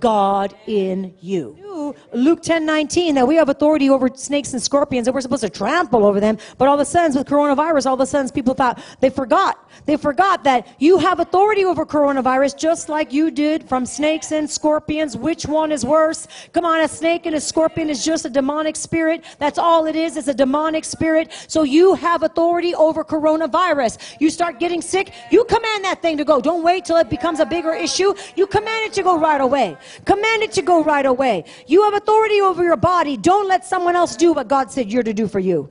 God 0.00 0.54
in 0.66 1.14
you. 1.20 1.68
Luke 2.12 2.42
10 2.42 2.66
19, 2.66 3.14
that 3.14 3.26
we 3.26 3.36
have 3.36 3.48
authority 3.48 3.88
over 3.90 4.08
snakes 4.14 4.52
and 4.52 4.62
scorpions, 4.62 5.06
and 5.06 5.14
we're 5.14 5.20
supposed 5.20 5.42
to 5.42 5.50
trample 5.50 6.04
over 6.04 6.20
them. 6.20 6.38
But 6.56 6.68
all 6.68 6.74
of 6.74 6.80
a 6.80 6.84
sudden, 6.84 7.16
with 7.16 7.26
coronavirus, 7.26 7.86
all 7.86 7.94
of 7.94 8.00
a 8.00 8.06
sudden, 8.06 8.30
people 8.30 8.54
thought 8.54 8.82
they 9.00 9.10
forgot. 9.10 9.70
They 9.86 9.96
forgot 9.96 10.44
that 10.44 10.66
you 10.78 10.98
have 10.98 11.20
authority 11.20 11.64
over 11.64 11.86
coronavirus 11.86 12.58
just 12.58 12.88
like 12.88 13.12
you 13.12 13.30
did 13.30 13.68
from 13.68 13.86
snakes 13.86 14.32
and 14.32 14.48
scorpions. 14.48 15.16
Which 15.16 15.46
one 15.46 15.72
is 15.72 15.84
worse? 15.84 16.26
Come 16.52 16.64
on, 16.64 16.80
a 16.80 16.88
snake 16.88 17.26
and 17.26 17.36
a 17.36 17.40
scorpion 17.40 17.88
is 17.88 18.04
just 18.04 18.24
a 18.24 18.30
demonic 18.30 18.76
spirit. 18.76 19.24
That's 19.38 19.58
all 19.58 19.86
it 19.86 19.96
is, 19.96 20.16
it's 20.16 20.28
a 20.28 20.34
demonic 20.34 20.84
spirit. 20.84 21.32
So 21.46 21.62
you 21.62 21.94
have 21.94 22.22
authority 22.22 22.74
over 22.74 23.04
coronavirus. 23.04 23.98
You 24.20 24.30
start 24.30 24.58
getting 24.58 24.82
sick, 24.82 25.12
you 25.30 25.44
command 25.44 25.84
that 25.84 26.02
thing 26.02 26.16
to 26.18 26.24
go. 26.24 26.40
Don't 26.40 26.62
wait 26.62 26.84
till 26.84 26.96
it 26.96 27.08
becomes 27.08 27.40
a 27.40 27.46
bigger 27.46 27.72
issue. 27.72 28.14
You 28.36 28.46
command 28.46 28.86
it 28.86 28.92
to 28.94 29.02
go 29.02 29.18
right 29.18 29.40
away. 29.40 29.76
Command 30.04 30.42
it 30.42 30.52
to 30.52 30.62
go 30.62 30.82
right 30.82 31.06
away. 31.06 31.44
You 31.66 31.82
have 31.84 31.94
authority 31.94 32.40
over 32.40 32.64
your 32.64 32.76
body. 32.76 33.16
Don't 33.16 33.48
let 33.48 33.64
someone 33.64 33.96
else 33.96 34.16
do 34.16 34.32
what 34.32 34.48
God 34.48 34.70
said 34.70 34.90
you're 34.90 35.02
to 35.02 35.14
do 35.14 35.28
for 35.28 35.38
you. 35.38 35.70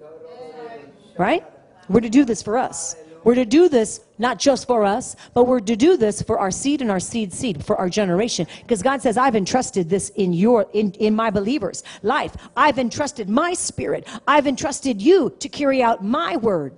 Right? 1.17 1.43
We're 1.89 2.01
to 2.01 2.09
do 2.09 2.25
this 2.25 2.41
for 2.41 2.57
us. 2.57 2.95
We're 3.23 3.35
to 3.35 3.45
do 3.45 3.67
this 3.67 4.01
not 4.19 4.39
just 4.39 4.67
for 4.67 4.85
us, 4.85 5.15
but 5.33 5.47
we're 5.47 5.59
to 5.59 5.75
do 5.75 5.97
this 5.97 6.21
for 6.21 6.39
our 6.39 6.49
seed 6.49 6.81
and 6.81 6.89
our 6.89 6.99
seed 6.99 7.33
seed, 7.33 7.65
for 7.65 7.75
our 7.75 7.89
generation. 7.89 8.47
Because 8.61 8.81
God 8.81 9.01
says, 9.01 9.17
I've 9.17 9.35
entrusted 9.35 9.89
this 9.89 10.09
in 10.11 10.31
your 10.31 10.67
in, 10.73 10.91
in 10.93 11.13
my 11.13 11.29
believers' 11.29 11.83
life. 12.03 12.35
I've 12.55 12.79
entrusted 12.79 13.27
my 13.27 13.53
spirit. 13.53 14.07
I've 14.27 14.47
entrusted 14.47 15.01
you 15.01 15.35
to 15.39 15.49
carry 15.49 15.83
out 15.83 16.03
my 16.03 16.37
word. 16.37 16.77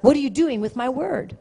What 0.00 0.16
are 0.16 0.20
you 0.20 0.30
doing 0.30 0.60
with 0.60 0.74
my 0.74 0.88
word? 0.88 1.36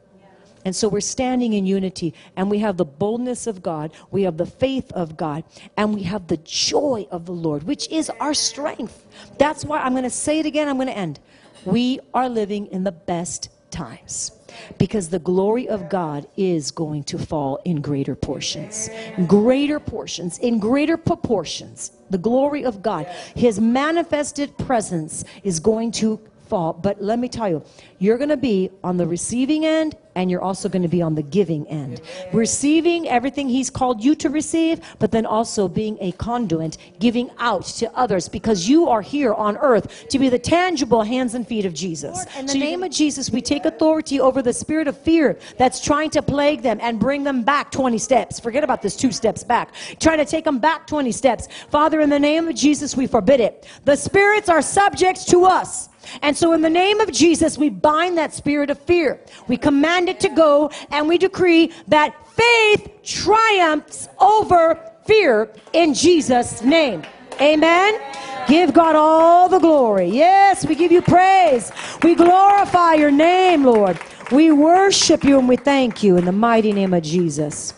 And 0.68 0.76
so 0.76 0.90
we're 0.90 1.00
standing 1.00 1.54
in 1.54 1.66
unity 1.66 2.14
and 2.36 2.52
we 2.52 2.60
have 2.60 2.76
the 2.76 2.84
boldness 2.84 3.48
of 3.48 3.64
God, 3.64 3.94
we 4.12 4.24
have 4.24 4.36
the 4.36 4.46
faith 4.46 4.92
of 4.92 5.16
God, 5.16 5.46
and 5.78 5.96
we 5.96 6.04
have 6.04 6.28
the 6.28 6.36
joy 6.44 7.08
of 7.10 7.26
the 7.26 7.32
Lord, 7.32 7.64
which 7.64 7.88
is 7.88 8.10
our 8.20 8.34
strength. 8.34 9.08
That's 9.38 9.64
why 9.64 9.80
I'm 9.80 9.94
going 9.94 10.04
to 10.04 10.10
say 10.10 10.40
it 10.40 10.46
again, 10.46 10.68
I'm 10.68 10.76
going 10.76 10.90
to 10.90 10.98
end. 10.98 11.22
We 11.64 12.02
are 12.14 12.28
living 12.28 12.68
in 12.68 12.84
the 12.84 12.92
best 12.92 13.50
times 13.72 14.34
because 14.78 15.08
the 15.08 15.20
glory 15.20 15.70
of 15.70 15.88
God 15.88 16.28
is 16.36 16.72
going 16.72 17.06
to 17.06 17.18
fall 17.18 17.62
in 17.64 17.80
greater 17.80 18.16
portions, 18.16 18.90
greater 19.26 19.80
portions, 19.80 20.38
in 20.40 20.60
greater 20.60 20.98
proportions. 20.98 21.94
The 22.10 22.18
glory 22.18 22.66
of 22.66 22.82
God, 22.82 23.06
His 23.38 23.58
manifested 23.58 24.58
presence 24.58 25.24
is 25.46 25.62
going 25.62 25.94
to 25.94 26.20
fall. 26.48 26.74
But 26.74 27.02
let 27.02 27.20
me 27.20 27.28
tell 27.28 27.50
you, 27.50 27.64
you're 28.00 28.18
going 28.18 28.30
to 28.30 28.38
be 28.38 28.72
on 28.84 28.98
the 28.98 29.08
receiving 29.08 29.66
end 29.66 29.96
and 30.18 30.32
you're 30.32 30.42
also 30.42 30.68
going 30.68 30.82
to 30.82 30.88
be 30.88 31.02
on 31.02 31.14
the 31.14 31.22
giving 31.22 31.68
end. 31.68 32.02
Receiving 32.34 33.08
everything 33.08 33.48
He's 33.48 33.70
called 33.70 34.04
you 34.04 34.16
to 34.16 34.30
receive, 34.30 34.82
but 34.98 35.12
then 35.12 35.28
also 35.28 35.68
being 35.68 35.96
a 36.02 36.12
conduit, 36.14 36.78
giving 37.00 37.30
out 37.38 37.66
to 37.66 37.96
others 37.96 38.28
because 38.28 38.68
you 38.68 38.90
are 38.90 39.04
here 39.04 39.32
on 39.36 39.58
earth 39.58 40.08
to 40.10 40.18
be 40.18 40.28
the 40.30 40.40
tangible 40.40 41.04
hands 41.04 41.36
and 41.36 41.48
feet 41.48 41.66
of 41.66 41.74
Jesus. 41.76 42.26
In 42.36 42.48
the 42.48 42.56
name 42.56 42.82
of 42.82 42.92
Jesus, 42.92 43.30
we 43.30 43.42
take 43.42 43.66
authority 43.66 44.20
over 44.20 44.42
the 44.42 44.54
spirit 44.54 44.88
of 44.88 44.98
fear 44.98 45.38
that's 45.58 45.80
trying 45.80 46.10
to 46.12 46.24
plague 46.24 46.64
them 46.64 46.80
and 46.82 47.00
bring 47.00 47.24
them 47.24 47.44
back 47.44 47.70
20 47.70 48.00
steps. 48.00 48.40
Forget 48.40 48.64
about 48.64 48.82
this 48.82 48.96
two 48.96 49.12
steps 49.12 49.44
back. 49.44 49.72
Trying 50.00 50.18
to 50.18 50.26
take 50.26 50.46
them 50.46 50.58
back 50.58 50.88
20 50.88 51.12
steps. 51.12 51.48
Father, 51.70 52.02
in 52.02 52.10
the 52.10 52.20
name 52.20 52.48
of 52.48 52.56
Jesus, 52.56 52.98
we 52.98 53.06
forbid 53.06 53.40
it. 53.40 53.68
The 53.86 53.96
spirits 53.96 54.50
are 54.50 54.64
subject 54.64 55.28
to 55.30 55.46
us. 55.46 55.90
And 56.22 56.36
so, 56.36 56.54
in 56.54 56.62
the 56.62 56.70
name 56.70 57.00
of 57.00 57.12
Jesus, 57.12 57.58
we 57.58 57.70
bind 57.70 58.17
that 58.17 58.34
spirit 58.34 58.70
of 58.70 58.80
fear. 58.80 59.20
We 59.48 59.58
command 59.58 60.10
it 60.10 60.20
to 60.22 60.30
go, 60.30 60.72
and 60.91 61.08
we 61.08 61.17
decree 61.17 61.72
that 61.88 62.15
faith 62.30 62.89
triumphs 63.04 64.08
over 64.20 64.80
fear 65.06 65.50
in 65.74 65.93
Jesus' 65.93 66.62
name. 66.62 67.04
Amen. 67.39 68.00
Give 68.48 68.74
God 68.74 68.96
all 68.96 69.50
the 69.50 69.60
glory. 69.60 70.08
Yes, 70.08 70.65
we 70.65 70.76
give 70.76 70.91
you 70.91 71.02
praise. 71.02 71.72
We 72.02 72.15
glorify 72.15 72.93
your 72.93 73.12
name, 73.12 73.63
Lord. 73.63 74.00
We 74.32 74.52
worship 74.52 75.24
you 75.24 75.38
and 75.39 75.48
we 75.48 75.56
thank 75.56 76.04
you 76.04 76.17
in 76.17 76.26
the 76.26 76.32
mighty 76.32 76.72
name 76.74 76.93
of 76.93 77.04
Jesus. 77.04 77.74